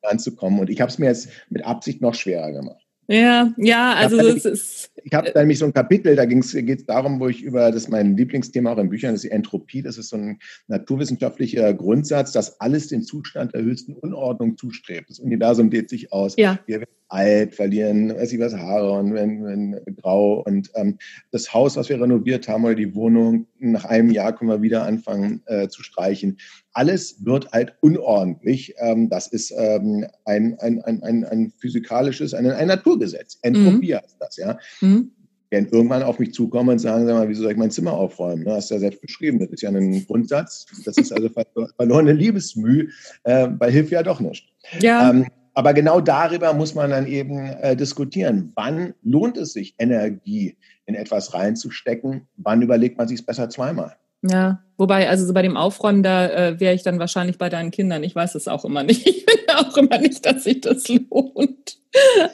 anzukommen. 0.02 0.60
Und 0.60 0.70
ich 0.70 0.80
habe 0.80 0.90
es 0.90 0.98
mir 0.98 1.06
jetzt 1.06 1.28
mit 1.50 1.64
Absicht 1.64 2.00
noch 2.00 2.14
schwerer 2.14 2.52
gemacht. 2.52 2.86
Ja, 3.08 3.52
ja, 3.56 3.94
also 3.94 4.18
es 4.18 4.44
ist. 4.44 4.90
Ich 5.04 5.14
habe 5.14 5.30
nämlich 5.34 5.60
so 5.60 5.64
ein 5.64 5.72
Kapitel, 5.72 6.16
da 6.16 6.24
geht 6.24 6.42
es 6.44 6.86
darum, 6.86 7.20
wo 7.20 7.28
ich 7.28 7.42
über 7.42 7.70
das 7.70 7.88
mein 7.88 8.16
Lieblingsthema 8.16 8.72
auch 8.72 8.78
in 8.78 8.88
Büchern 8.88 9.14
ist 9.14 9.22
die 9.22 9.30
Entropie. 9.30 9.82
Das 9.82 9.96
ist 9.96 10.08
so 10.08 10.16
ein 10.16 10.40
naturwissenschaftlicher 10.66 11.72
Grundsatz, 11.74 12.32
dass 12.32 12.60
alles 12.60 12.88
den 12.88 13.02
Zustand 13.02 13.54
der 13.54 13.62
höchsten 13.62 13.94
Unordnung 13.94 14.56
zustrebt. 14.56 15.08
Das 15.08 15.20
Universum 15.20 15.70
dehnt 15.70 15.88
sich 15.88 16.12
aus. 16.12 16.34
Ja. 16.36 16.58
Wir 16.66 16.80
werden 16.80 16.90
alt, 17.08 17.54
verlieren, 17.54 18.14
weiß 18.14 18.32
ich 18.32 18.40
was, 18.40 18.54
Haare 18.54 18.92
und 18.92 19.14
wenn, 19.14 19.44
wenn 19.44 19.80
grau. 19.96 20.42
Und 20.42 20.70
ähm, 20.74 20.98
das 21.30 21.52
Haus, 21.52 21.76
was 21.76 21.88
wir 21.88 22.00
renoviert 22.00 22.48
haben 22.48 22.64
oder 22.64 22.74
die 22.74 22.94
Wohnung, 22.94 23.46
nach 23.58 23.84
einem 23.84 24.10
Jahr 24.10 24.34
können 24.34 24.50
wir 24.50 24.62
wieder 24.62 24.84
anfangen 24.84 25.42
äh, 25.46 25.68
zu 25.68 25.82
streichen 25.82 26.36
alles 26.76 27.24
wird 27.24 27.50
halt 27.52 27.74
unordentlich. 27.80 28.74
Ähm, 28.78 29.08
das 29.08 29.28
ist 29.28 29.52
ähm, 29.56 30.06
ein, 30.26 30.58
ein, 30.60 30.82
ein, 30.82 31.02
ein, 31.02 31.24
ein 31.24 31.52
physikalisches, 31.58 32.34
ein, 32.34 32.46
ein 32.50 32.68
Naturgesetz. 32.68 33.38
Entropie 33.42 33.94
mhm. 33.94 33.96
heißt 33.96 34.16
das, 34.20 34.36
ja. 34.36 34.58
Mhm. 34.82 35.10
werden 35.48 35.68
irgendwann 35.72 36.02
auf 36.02 36.18
mich 36.18 36.34
zukommen 36.34 36.68
und 36.68 36.78
sagen, 36.78 37.06
sag 37.06 37.14
mal, 37.14 37.28
wieso 37.30 37.42
soll 37.42 37.52
ich 37.52 37.56
mein 37.56 37.70
Zimmer 37.70 37.94
aufräumen? 37.94 38.44
Du 38.44 38.50
hast 38.50 38.70
ja 38.70 38.78
selbst 38.78 39.00
beschrieben, 39.00 39.38
das 39.38 39.48
ist 39.48 39.62
ja 39.62 39.70
ein 39.70 40.06
Grundsatz. 40.06 40.66
Das 40.84 40.98
ist 40.98 41.12
also 41.12 41.30
verlorene 41.76 42.12
Liebesmüh, 42.12 42.90
äh, 43.24 43.48
weil 43.58 43.72
hilft 43.72 43.92
ja 43.92 44.02
doch 44.02 44.20
nicht. 44.20 44.46
Ja. 44.80 45.10
Ähm, 45.10 45.26
aber 45.56 45.72
genau 45.72 46.02
darüber 46.02 46.52
muss 46.52 46.74
man 46.74 46.90
dann 46.90 47.06
eben 47.06 47.46
äh, 47.46 47.74
diskutieren. 47.74 48.52
Wann 48.56 48.92
lohnt 49.02 49.38
es 49.38 49.54
sich, 49.54 49.74
Energie 49.78 50.58
in 50.84 50.94
etwas 50.94 51.32
reinzustecken? 51.32 52.28
Wann 52.36 52.60
überlegt 52.60 52.98
man 52.98 53.08
sich 53.08 53.20
es 53.20 53.24
besser 53.24 53.48
zweimal? 53.48 53.96
Ja, 54.28 54.62
wobei, 54.76 55.08
also 55.08 55.26
so 55.26 55.32
bei 55.32 55.42
dem 55.42 55.56
Aufräumen, 55.56 56.02
da 56.02 56.26
äh, 56.26 56.60
wäre 56.60 56.74
ich 56.74 56.82
dann 56.82 56.98
wahrscheinlich 56.98 57.38
bei 57.38 57.48
deinen 57.48 57.70
Kindern. 57.70 58.02
Ich 58.02 58.14
weiß 58.14 58.34
es 58.34 58.48
auch 58.48 58.64
immer 58.64 58.82
nicht. 58.82 59.06
Ich 59.16 59.24
finde 59.28 59.58
auch 59.58 59.76
immer 59.76 59.98
nicht, 59.98 60.24
dass 60.24 60.44
sich 60.44 60.60
das 60.60 60.86
lohnt. 60.88 61.78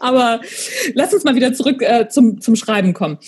Aber 0.01 0.41
lass 0.95 1.15
uns 1.15 1.25
mal 1.25 1.35
wieder 1.35 1.55
zurück 1.55 1.83
äh, 1.83 2.09
zum, 2.09 2.41
zum 2.41 2.57
Schreiben 2.57 2.93
kommen. 2.93 3.19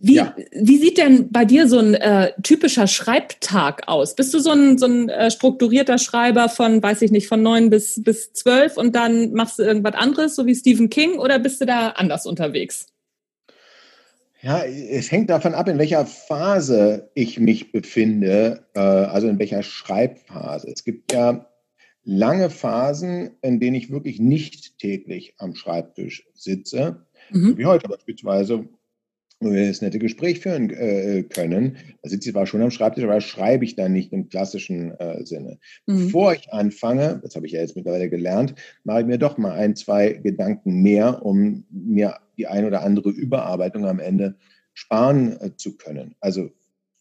Wie, 0.00 0.16
ja. 0.16 0.34
wie 0.52 0.78
sieht 0.78 0.98
denn 0.98 1.30
bei 1.30 1.44
dir 1.44 1.68
so 1.68 1.78
ein 1.78 1.94
äh, 1.94 2.32
typischer 2.42 2.86
Schreibtag 2.86 3.86
aus? 3.86 4.14
Bist 4.14 4.34
du 4.34 4.40
so 4.40 4.50
ein, 4.50 4.78
so 4.78 4.86
ein 4.86 5.08
äh, 5.08 5.30
strukturierter 5.30 5.98
Schreiber 5.98 6.48
von, 6.48 6.82
weiß 6.82 7.02
ich 7.02 7.10
nicht, 7.10 7.28
von 7.28 7.42
neun 7.42 7.70
bis, 7.70 8.02
bis 8.02 8.32
zwölf 8.32 8.76
und 8.76 8.94
dann 8.94 9.32
machst 9.32 9.58
du 9.58 9.62
irgendwas 9.62 9.94
anderes, 9.94 10.36
so 10.36 10.46
wie 10.46 10.54
Stephen 10.54 10.90
King, 10.90 11.18
oder 11.18 11.38
bist 11.38 11.60
du 11.60 11.66
da 11.66 11.90
anders 11.90 12.26
unterwegs? 12.26 12.86
Ja, 14.44 14.62
es 14.62 15.10
hängt 15.10 15.30
davon 15.30 15.54
ab, 15.54 15.68
in 15.68 15.78
welcher 15.78 16.04
Phase 16.04 17.10
ich 17.14 17.40
mich 17.40 17.72
befinde, 17.72 18.66
äh, 18.74 18.78
also 18.78 19.26
in 19.26 19.38
welcher 19.38 19.62
Schreibphase. 19.62 20.70
Es 20.70 20.84
gibt 20.84 21.14
ja 21.14 21.48
lange 22.02 22.50
Phasen, 22.50 23.38
in 23.40 23.58
denen 23.58 23.74
ich 23.74 23.90
wirklich 23.90 24.20
nicht 24.20 24.78
täglich 24.78 25.32
am 25.38 25.54
Schreibtisch 25.54 26.28
sitze, 26.34 27.06
mhm. 27.30 27.56
wie 27.56 27.64
heute 27.64 27.88
beispielsweise, 27.88 28.68
das 29.40 29.82
nette 29.82 29.98
Gespräch 29.98 30.40
führen 30.40 30.70
äh, 30.70 31.24
können. 31.24 31.76
Da 32.02 32.08
sitze 32.08 32.28
ich 32.28 32.32
zwar 32.32 32.46
schon 32.46 32.62
am 32.62 32.70
Schreibtisch, 32.70 33.04
aber 33.04 33.20
schreibe 33.20 33.64
ich 33.64 33.76
dann 33.76 33.92
nicht 33.92 34.12
im 34.12 34.28
klassischen 34.28 34.92
äh, 34.98 35.24
Sinne. 35.24 35.58
Mhm. 35.86 36.06
Bevor 36.06 36.34
ich 36.34 36.52
anfange, 36.52 37.20
das 37.22 37.36
habe 37.36 37.46
ich 37.46 37.52
ja 37.52 37.60
jetzt 37.60 37.76
mittlerweile 37.76 38.08
gelernt, 38.08 38.54
mache 38.84 39.00
ich 39.00 39.06
mir 39.06 39.18
doch 39.18 39.36
mal 39.36 39.52
ein, 39.52 39.76
zwei 39.76 40.12
Gedanken 40.12 40.82
mehr, 40.82 41.24
um 41.24 41.64
mir 41.70 42.18
die 42.38 42.46
ein 42.46 42.64
oder 42.64 42.82
andere 42.82 43.10
Überarbeitung 43.10 43.86
am 43.86 44.00
Ende 44.00 44.36
sparen 44.72 45.40
äh, 45.40 45.56
zu 45.56 45.76
können. 45.76 46.14
Also 46.20 46.50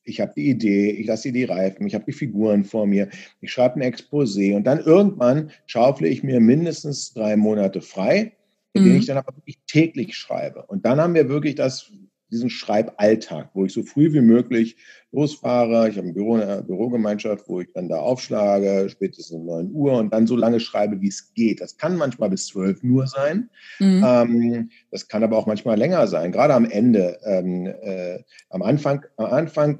ich 0.04 0.20
habe 0.20 0.34
die 0.36 0.50
Idee, 0.50 0.92
ich 0.92 1.08
lasse 1.08 1.32
die 1.32 1.46
reifen, 1.46 1.88
ich 1.88 1.96
habe 1.96 2.06
die 2.06 2.12
Figuren 2.12 2.66
vor 2.66 2.86
mir, 2.86 3.10
ich 3.42 3.52
schreibe 3.52 3.76
ein 3.76 3.94
Exposé 3.94 4.56
und 4.56 4.66
dann 4.66 4.80
irgendwann 4.80 5.52
schaufle 5.66 6.10
ich 6.10 6.24
mir 6.24 6.40
mindestens 6.40 7.14
drei 7.14 7.38
Monate 7.38 7.82
frei, 7.82 8.34
in 8.74 8.84
denen 8.84 8.96
mhm. 8.96 9.00
ich 9.00 9.06
dann 9.06 9.18
aber 9.18 9.36
wirklich 9.38 9.60
täglich 9.66 10.16
schreibe. 10.16 10.66
Und 10.66 10.86
dann 10.86 11.00
haben 11.00 11.14
wir 11.14 11.30
wirklich 11.30 11.56
das 11.56 11.92
diesen 12.34 12.50
Schreiballtag, 12.50 13.50
wo 13.54 13.66
ich 13.66 13.74
so 13.74 13.84
früh 13.84 14.12
wie 14.14 14.22
möglich 14.22 14.76
losfahre. 15.12 15.90
Ich 15.90 15.98
habe 15.98 16.08
ein 16.08 16.14
Büro, 16.14 16.36
eine 16.36 16.64
Bürogemeinschaft, 16.64 17.48
wo 17.48 17.62
ich 17.62 17.72
dann 17.74 17.88
da 17.88 17.98
aufschlage, 17.98 18.90
spätestens 18.90 19.32
um 19.32 19.46
9 19.46 19.72
Uhr 19.72 19.94
und 19.94 20.12
dann 20.12 20.28
so 20.28 20.36
lange 20.36 20.60
schreibe, 20.60 21.00
wie 21.02 21.08
es 21.08 21.34
geht. 21.34 21.62
Das 21.62 21.78
kann 21.78 21.96
manchmal 21.96 22.30
bis 22.30 22.48
12 22.48 22.84
Uhr 22.84 23.08
sein. 23.08 23.50
Mhm. 23.80 24.04
Ähm, 24.06 24.70
das 24.92 25.08
kann 25.08 25.24
aber 25.24 25.38
auch 25.38 25.46
manchmal 25.46 25.78
länger 25.78 26.08
sein. 26.08 26.32
Gerade 26.32 26.56
am 26.56 26.66
Ende, 26.66 27.20
ähm, 27.24 27.68
äh, 27.68 28.20
am 28.50 28.64
Anfang, 28.64 29.06
am 29.18 29.26
Anfang 29.26 29.80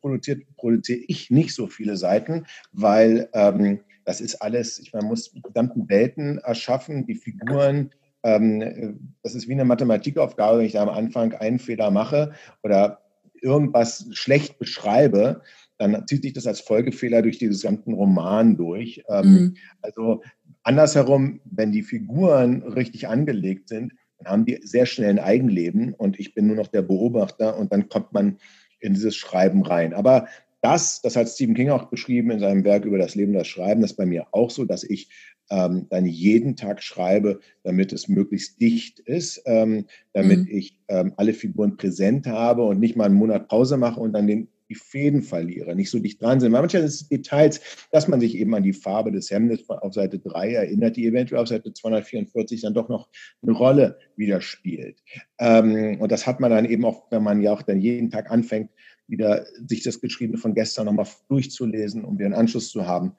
produziert, 0.00 0.42
produziere 0.56 1.00
ich 1.06 1.30
nicht 1.30 1.54
so 1.54 1.66
viele 1.66 1.96
Seiten, 1.96 2.46
weil 2.72 3.28
ähm, 3.32 3.80
das 4.04 4.20
ist 4.20 4.36
alles, 4.36 4.78
ich 4.78 4.92
man 4.92 5.04
muss 5.04 5.32
gesamten 5.32 5.88
Welten 5.88 6.38
erschaffen, 6.38 7.06
die 7.06 7.14
Figuren, 7.14 7.90
das 9.22 9.34
ist 9.34 9.48
wie 9.48 9.52
eine 9.52 9.64
Mathematikaufgabe, 9.64 10.58
wenn 10.58 10.66
ich 10.66 10.72
da 10.72 10.82
am 10.82 10.88
Anfang 10.88 11.32
einen 11.34 11.58
Fehler 11.58 11.90
mache 11.90 12.32
oder 12.62 13.00
irgendwas 13.40 14.08
schlecht 14.12 14.58
beschreibe, 14.58 15.42
dann 15.78 16.06
zieht 16.06 16.22
sich 16.22 16.32
das 16.32 16.46
als 16.46 16.60
Folgefehler 16.60 17.22
durch 17.22 17.38
den 17.38 17.50
gesamten 17.50 17.92
Roman 17.92 18.56
durch. 18.56 19.04
Ähm, 19.08 19.30
mhm. 19.30 19.56
Also 19.82 20.22
andersherum, 20.62 21.40
wenn 21.44 21.70
die 21.70 21.82
Figuren 21.82 22.62
richtig 22.62 23.08
angelegt 23.08 23.68
sind, 23.68 23.92
dann 24.18 24.32
haben 24.32 24.44
die 24.46 24.58
sehr 24.62 24.86
schnell 24.86 25.10
ein 25.10 25.18
Eigenleben 25.18 25.92
und 25.92 26.18
ich 26.18 26.34
bin 26.34 26.46
nur 26.46 26.56
noch 26.56 26.68
der 26.68 26.82
Beobachter 26.82 27.58
und 27.58 27.72
dann 27.72 27.88
kommt 27.88 28.12
man 28.12 28.38
in 28.80 28.94
dieses 28.94 29.14
Schreiben 29.14 29.62
rein. 29.62 29.92
Aber 29.92 30.26
das, 30.62 31.02
das 31.02 31.16
hat 31.16 31.28
Stephen 31.28 31.54
King 31.54 31.70
auch 31.70 31.84
beschrieben 31.90 32.30
in 32.30 32.40
seinem 32.40 32.64
Werk 32.64 32.86
über 32.86 32.98
das 32.98 33.14
Leben, 33.14 33.34
das 33.34 33.46
Schreiben, 33.46 33.82
das 33.82 33.92
ist 33.92 33.96
bei 33.96 34.06
mir 34.06 34.26
auch 34.32 34.50
so, 34.50 34.64
dass 34.64 34.82
ich 34.82 35.08
ähm, 35.50 35.86
dann 35.90 36.06
jeden 36.06 36.56
Tag 36.56 36.82
schreibe, 36.82 37.40
damit 37.62 37.92
es 37.92 38.08
möglichst 38.08 38.60
dicht 38.60 38.98
ist, 39.00 39.42
ähm, 39.46 39.86
damit 40.12 40.40
mhm. 40.40 40.48
ich 40.50 40.78
ähm, 40.88 41.12
alle 41.16 41.34
Figuren 41.34 41.76
präsent 41.76 42.26
habe 42.26 42.64
und 42.64 42.80
nicht 42.80 42.96
mal 42.96 43.04
einen 43.04 43.14
Monat 43.14 43.48
Pause 43.48 43.76
mache 43.76 44.00
und 44.00 44.12
dann 44.12 44.26
den, 44.26 44.48
die 44.68 44.74
Fäden 44.74 45.22
verliere, 45.22 45.76
nicht 45.76 45.90
so 45.90 45.98
dicht 45.98 46.20
dran 46.20 46.40
sind. 46.40 46.52
Manchmal 46.52 46.82
ist 46.82 47.02
es 47.02 47.08
Details, 47.08 47.60
dass 47.92 48.08
man 48.08 48.20
sich 48.20 48.36
eben 48.36 48.54
an 48.54 48.62
die 48.62 48.72
Farbe 48.72 49.12
des 49.12 49.30
Hemdes 49.30 49.68
auf 49.68 49.94
Seite 49.94 50.18
3 50.18 50.54
erinnert, 50.54 50.96
die 50.96 51.06
eventuell 51.06 51.40
auf 51.40 51.48
Seite 51.48 51.72
244 51.72 52.62
dann 52.62 52.74
doch 52.74 52.88
noch 52.88 53.08
eine 53.42 53.52
Rolle 53.52 53.98
wieder 54.16 54.40
spielt. 54.40 55.02
Ähm, 55.38 56.00
und 56.00 56.10
das 56.10 56.26
hat 56.26 56.40
man 56.40 56.50
dann 56.50 56.64
eben 56.64 56.84
auch, 56.84 57.10
wenn 57.10 57.22
man 57.22 57.40
ja 57.40 57.52
auch 57.52 57.62
dann 57.62 57.80
jeden 57.80 58.10
Tag 58.10 58.30
anfängt, 58.30 58.70
wieder 59.08 59.46
sich 59.68 59.82
das 59.82 60.00
Geschriebene 60.00 60.38
von 60.38 60.54
gestern 60.54 60.86
nochmal 60.86 61.06
durchzulesen, 61.28 62.04
um 62.04 62.18
wieder 62.18 62.26
einen 62.26 62.34
Anschluss 62.34 62.70
zu 62.70 62.86
haben. 62.86 63.12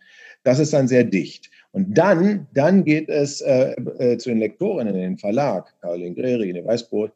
Das 0.43 0.59
ist 0.59 0.73
dann 0.73 0.87
sehr 0.87 1.03
dicht. 1.03 1.49
Und 1.77 1.95
dann, 1.95 2.47
dann 2.55 2.83
geht 2.83 3.07
es 3.07 3.39
äh, 3.41 3.73
äh, 3.99 4.17
zu 4.17 4.29
den 4.29 4.39
Lektorinnen 4.39 4.95
in 4.95 5.01
den 5.01 5.17
Verlag, 5.19 5.75
Caroline 5.79 6.15
Greri, 6.15 6.49
in 6.49 6.55
der 6.55 6.65
Weißbrot. 6.65 7.11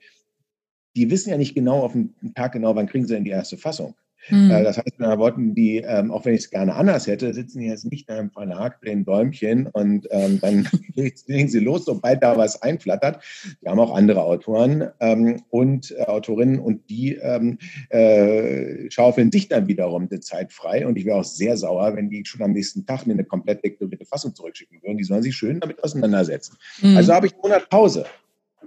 Die 0.96 1.10
wissen 1.10 1.32
ja 1.32 1.38
nicht 1.38 1.56
genau 1.56 1.80
auf 1.80 1.94
den 1.94 2.14
Tag 2.36 2.52
genau, 2.52 2.76
wann 2.76 2.86
kriegen 2.86 3.08
sie 3.08 3.16
denn 3.16 3.24
die 3.24 3.32
erste 3.32 3.58
Fassung. 3.58 3.96
Mhm. 4.30 4.50
Das 4.50 4.78
heißt, 4.78 5.00
mit 5.00 5.10
Worten, 5.20 5.56
die, 5.56 5.78
ähm, 5.78 6.12
auch 6.12 6.26
wenn 6.26 6.34
ich 6.34 6.42
es 6.42 6.50
gerne 6.50 6.76
anders 6.76 7.08
hätte, 7.08 7.34
sitzen 7.34 7.62
jetzt 7.62 7.86
nicht 7.86 8.10
da 8.10 8.18
im 8.20 8.32
Verlag, 8.32 8.82
drehen 8.82 9.06
Däumchen 9.06 9.68
und 9.68 10.08
ähm, 10.12 10.40
dann 10.42 10.68
legen 11.28 11.50
sie 11.50 11.60
los, 11.60 11.86
sobald 11.86 12.22
da 12.24 12.38
was 12.38 12.62
einflattert. 12.62 13.24
Wir 13.62 13.72
haben 13.72 13.80
auch 13.80 13.96
andere 13.96 14.24
Autoren 14.24 14.90
ähm, 15.00 15.42
und 15.50 15.92
äh, 15.92 16.04
Autorinnen 16.04 16.60
und 16.60 16.90
die 16.90 17.16
äh, 17.16 18.90
schaufeln 18.90 19.32
sich 19.32 19.48
dann 19.48 19.68
wiederum 19.68 20.10
die 20.10 20.20
Zeit 20.20 20.54
frei. 20.54 20.86
Und 20.86 20.98
ich 20.98 21.06
wäre 21.06 21.18
auch 21.18 21.24
sehr 21.24 21.58
sauer, 21.58 21.96
wenn 21.96 22.10
die 22.10 22.24
schon 22.26 22.42
am 22.42 22.52
nächsten 22.52 22.86
Tag 22.86 23.08
mir 23.08 23.14
eine 23.14 23.26
komplett 23.26 23.64
lektorierte 23.64 24.06
Fassung 24.06 24.36
zurückschicken 24.36 24.82
würden. 24.82 24.98
Die 24.98 25.04
sollen 25.04 25.24
sich 25.24 25.36
schön 25.36 25.60
damit 25.60 25.84
auseinandersetzen. 25.84 26.58
Mhm. 26.82 26.98
Also 26.98 27.14
habe 27.14 27.28
ich 27.28 27.34
einen 27.34 27.42
Monat 27.42 27.70
Pause. 27.70 28.06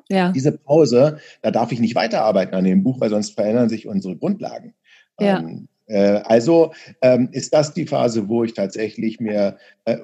Ja. 0.08 0.32
Diese 0.32 0.52
Pause, 0.52 1.18
da 1.42 1.50
darf 1.50 1.72
ich 1.72 1.80
nicht 1.80 1.94
weiterarbeiten 1.94 2.54
an 2.54 2.64
dem 2.64 2.82
Buch, 2.82 3.00
weil 3.00 3.10
sonst 3.10 3.30
verändern 3.30 3.68
sich 3.68 3.86
unsere 3.86 4.16
Grundlagen. 4.16 4.74
Ja. 5.20 5.38
Ähm, 5.38 5.68
äh, 5.86 6.20
also 6.24 6.72
ähm, 7.02 7.28
ist 7.32 7.52
das 7.52 7.74
die 7.74 7.86
Phase, 7.86 8.28
wo 8.28 8.44
ich 8.44 8.54
tatsächlich 8.54 9.20
mir 9.20 9.58
äh, 9.84 9.98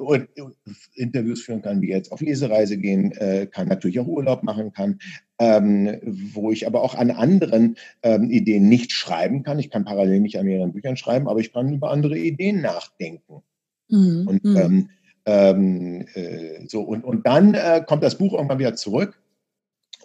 Interviews 0.95 1.43
führen 1.43 1.63
kann, 1.63 1.81
wie 1.81 1.89
jetzt 1.89 2.13
auf 2.13 2.21
Lesereise 2.21 2.77
gehen 2.77 3.13
äh, 3.13 3.47
kann, 3.47 3.69
natürlich 3.69 3.99
auch 4.01 4.07
Urlaub 4.07 4.43
machen 4.43 4.73
kann, 4.73 4.99
ähm, 5.39 5.99
wo 6.35 6.51
ich 6.51 6.67
aber 6.67 6.83
auch 6.83 6.95
an 6.95 7.11
anderen 7.11 7.77
ähm, 8.03 8.31
Ideen 8.31 8.69
nicht 8.69 8.93
schreiben 8.93 9.43
kann. 9.43 9.59
Ich 9.59 9.71
kann 9.71 9.85
parallel 9.85 10.21
nicht 10.21 10.39
an 10.39 10.47
mehreren 10.47 10.73
Büchern 10.73 10.97
schreiben, 10.97 11.29
aber 11.29 11.41
ich 11.41 11.53
kann 11.53 11.73
über 11.73 11.91
andere 11.91 12.19
Ideen 12.19 12.61
nachdenken. 12.61 13.43
Mhm. 13.89 14.29
Und 14.29 14.45
mhm. 14.45 14.57
Ähm, 14.57 14.91
ähm, 15.27 16.07
äh, 16.15 16.67
so 16.67 16.83
und, 16.83 17.05
und 17.05 17.27
dann 17.27 17.55
äh, 17.55 17.83
kommt 17.87 18.03
das 18.03 18.17
Buch 18.17 18.33
irgendwann 18.35 18.59
wieder 18.59 18.75
zurück 18.75 19.20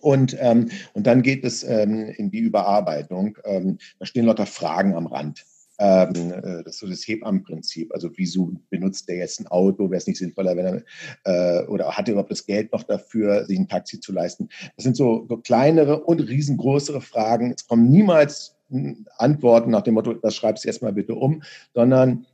und, 0.01 0.35
ähm, 0.39 0.69
und 0.93 1.07
dann 1.07 1.21
geht 1.21 1.43
es 1.43 1.63
ähm, 1.63 2.09
in 2.17 2.31
die 2.31 2.39
Überarbeitung. 2.39 3.37
Ähm, 3.43 3.77
da 3.99 4.05
stehen 4.05 4.25
lauter 4.25 4.45
Fragen 4.45 4.95
am 4.95 5.07
Rand. 5.07 5.45
Ähm, 5.77 6.31
äh, 6.31 6.63
das 6.63 6.75
ist 6.75 6.79
so 6.79 6.87
das 6.87 7.07
Hebammenprinzip. 7.07 7.93
Also 7.93 8.09
wieso 8.15 8.51
benutzt 8.69 9.09
der 9.09 9.17
jetzt 9.17 9.39
ein 9.39 9.47
Auto? 9.47 9.89
Wäre 9.89 9.97
es 9.97 10.07
nicht 10.07 10.17
sinnvoller, 10.17 10.55
wenn 10.55 10.83
er 11.25 11.61
äh, 11.63 11.65
oder 11.67 11.91
hat 11.91 12.07
er 12.07 12.13
überhaupt 12.13 12.31
das 12.31 12.45
Geld 12.45 12.71
noch 12.71 12.83
dafür, 12.83 13.45
sich 13.45 13.59
ein 13.59 13.67
Taxi 13.67 13.99
zu 13.99 14.13
leisten? 14.13 14.49
Das 14.75 14.83
sind 14.83 14.95
so, 14.95 15.25
so 15.27 15.37
kleinere 15.37 16.03
und 16.03 16.21
riesengroßere 16.21 17.01
Fragen. 17.01 17.53
Es 17.55 17.67
kommen 17.67 17.89
niemals 17.89 18.55
hm, 18.69 19.05
Antworten 19.17 19.71
nach 19.71 19.81
dem 19.81 19.95
Motto, 19.95 20.13
das 20.13 20.35
schreibst 20.35 20.63
du 20.63 20.69
jetzt 20.69 20.81
mal 20.81 20.93
bitte 20.93 21.15
um, 21.15 21.43
sondern 21.73 22.25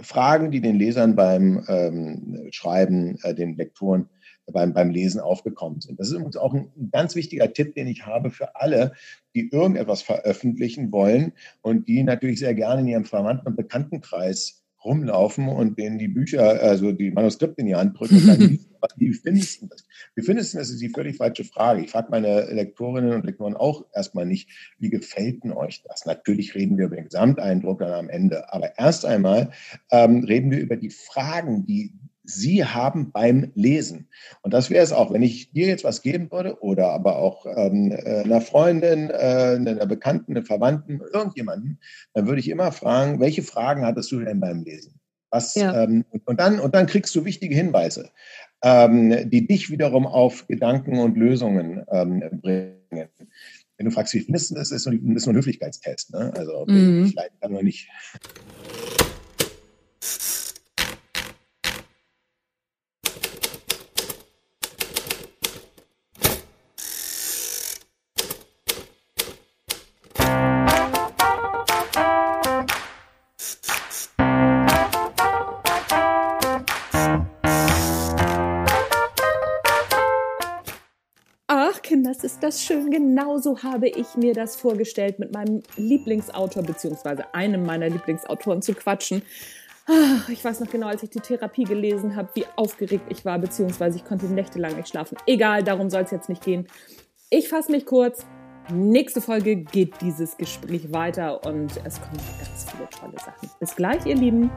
Fragen, 0.00 0.50
die 0.50 0.60
den 0.60 0.76
Lesern 0.76 1.16
beim 1.16 1.64
ähm, 1.68 2.48
Schreiben, 2.50 3.18
äh, 3.22 3.34
den 3.34 3.56
Lektoren 3.56 4.08
beim, 4.52 4.72
beim 4.72 4.90
Lesen 4.90 5.20
aufgekommen 5.20 5.80
sind. 5.80 5.98
Das 5.98 6.08
ist 6.08 6.14
übrigens 6.14 6.36
auch 6.36 6.54
ein, 6.54 6.70
ein 6.76 6.90
ganz 6.90 7.14
wichtiger 7.14 7.52
Tipp, 7.52 7.74
den 7.74 7.86
ich 7.88 8.06
habe 8.06 8.30
für 8.30 8.56
alle, 8.56 8.92
die 9.34 9.50
irgendetwas 9.50 10.02
veröffentlichen 10.02 10.92
wollen 10.92 11.32
und 11.62 11.88
die 11.88 12.02
natürlich 12.02 12.38
sehr 12.38 12.54
gerne 12.54 12.82
in 12.82 12.88
ihrem 12.88 13.04
Verwandten- 13.04 13.46
und 13.46 13.56
Bekanntenkreis 13.56 14.62
rumlaufen 14.86 15.48
und 15.48 15.78
denen 15.78 15.98
die 15.98 16.08
Bücher, 16.08 16.62
also 16.62 16.92
die 16.92 17.10
Manuskripte 17.10 17.60
in 17.60 17.66
die 17.66 17.74
Hand 17.74 17.98
drücken 17.98 18.16
und 18.16 18.22
sagen, 18.22 18.66
wie 18.96 19.12
findest 19.12 19.62
du 19.62 19.66
das? 19.66 19.84
Wie 20.14 20.22
findest 20.22 20.54
du 20.54 20.58
das? 20.58 20.68
Das 20.68 20.74
ist 20.74 20.82
die 20.82 20.88
völlig 20.88 21.16
falsche 21.16 21.44
Frage. 21.44 21.82
Ich 21.82 21.90
frage 21.90 22.08
meine 22.10 22.46
Lektorinnen 22.52 23.12
und 23.12 23.26
Lektoren 23.26 23.56
auch 23.56 23.84
erstmal 23.92 24.26
nicht, 24.26 24.48
wie 24.78 24.90
gefällt 24.90 25.44
denn 25.44 25.52
euch 25.52 25.82
das? 25.82 26.06
Natürlich 26.06 26.54
reden 26.54 26.78
wir 26.78 26.86
über 26.86 26.96
den 26.96 27.06
Gesamteindruck 27.06 27.80
dann 27.80 27.92
am 27.92 28.08
Ende, 28.08 28.52
aber 28.52 28.78
erst 28.78 29.04
einmal 29.04 29.50
ähm, 29.90 30.24
reden 30.24 30.50
wir 30.50 30.60
über 30.60 30.76
die 30.76 30.90
Fragen, 30.90 31.66
die 31.66 31.92
Sie 32.26 32.64
haben 32.64 33.12
beim 33.12 33.52
Lesen. 33.54 34.08
Und 34.42 34.52
das 34.52 34.68
wäre 34.68 34.82
es 34.82 34.92
auch, 34.92 35.12
wenn 35.12 35.22
ich 35.22 35.52
dir 35.52 35.66
jetzt 35.66 35.84
was 35.84 36.02
geben 36.02 36.30
würde 36.30 36.60
oder 36.60 36.90
aber 36.90 37.16
auch 37.16 37.46
ähm, 37.46 37.92
äh, 37.92 38.22
einer 38.22 38.40
Freundin, 38.40 39.10
äh, 39.10 39.56
einer 39.56 39.86
Bekannten, 39.86 40.36
einer 40.36 40.44
Verwandten, 40.44 41.00
irgendjemanden, 41.12 41.78
dann 42.14 42.26
würde 42.26 42.40
ich 42.40 42.48
immer 42.48 42.72
fragen, 42.72 43.20
welche 43.20 43.42
Fragen 43.42 43.86
hattest 43.86 44.10
du 44.12 44.20
denn 44.20 44.40
beim 44.40 44.64
Lesen? 44.64 45.00
Was, 45.30 45.54
ja. 45.54 45.82
ähm, 45.82 46.04
und, 46.24 46.40
dann, 46.40 46.60
und 46.60 46.74
dann 46.74 46.86
kriegst 46.86 47.14
du 47.14 47.24
wichtige 47.24 47.54
Hinweise, 47.54 48.10
ähm, 48.62 49.28
die 49.30 49.46
dich 49.46 49.70
wiederum 49.70 50.06
auf 50.06 50.46
Gedanken 50.46 50.98
und 50.98 51.16
Lösungen 51.16 51.84
ähm, 51.90 52.22
bringen. 52.42 53.08
Wenn 53.76 53.86
du 53.86 53.90
fragst, 53.90 54.14
wie 54.14 54.20
findest 54.20 54.50
du 54.50 54.54
das, 54.54 54.70
ist 54.70 54.86
nur, 54.86 54.94
ist 54.94 55.26
nur 55.26 55.34
ein 55.34 55.38
Höflichkeitstest. 55.38 56.12
Ne? 56.12 56.32
Also, 56.36 56.64
mhm. 56.66 57.04
ich 57.06 57.14
leiden 57.14 57.36
kann 57.40 57.52
oder 57.52 57.62
nicht. 57.62 57.88
Das 82.56 82.64
schön. 82.64 82.90
Genauso 82.90 83.62
habe 83.62 83.88
ich 83.88 84.16
mir 84.16 84.32
das 84.32 84.56
vorgestellt, 84.56 85.18
mit 85.18 85.32
meinem 85.32 85.62
Lieblingsautor 85.76 86.62
beziehungsweise 86.62 87.34
einem 87.34 87.64
meiner 87.64 87.88
Lieblingsautoren 87.88 88.62
zu 88.62 88.74
quatschen. 88.74 89.22
Ach, 89.86 90.28
ich 90.28 90.44
weiß 90.44 90.60
noch 90.60 90.70
genau, 90.70 90.88
als 90.88 91.02
ich 91.02 91.10
die 91.10 91.20
Therapie 91.20 91.64
gelesen 91.64 92.16
habe, 92.16 92.30
wie 92.34 92.44
aufgeregt 92.56 93.04
ich 93.08 93.24
war, 93.24 93.38
beziehungsweise 93.38 93.98
ich 93.98 94.04
konnte 94.04 94.26
nächtelang 94.26 94.74
nicht 94.74 94.88
schlafen. 94.88 95.16
Egal, 95.26 95.62
darum 95.62 95.90
soll 95.90 96.02
es 96.02 96.10
jetzt 96.10 96.28
nicht 96.28 96.42
gehen. 96.42 96.66
Ich 97.30 97.48
fasse 97.48 97.70
mich 97.70 97.84
kurz. 97.86 98.26
Nächste 98.72 99.20
Folge 99.20 99.56
geht 99.56 100.00
dieses 100.00 100.36
Gespräch 100.36 100.92
weiter 100.92 101.46
und 101.46 101.70
es 101.84 102.00
kommen 102.00 102.18
ganz 102.38 102.66
viele 102.68 102.88
tolle 102.90 103.18
Sachen. 103.18 103.48
Bis 103.60 103.76
gleich, 103.76 104.04
ihr 104.06 104.16
Lieben. 104.16 104.50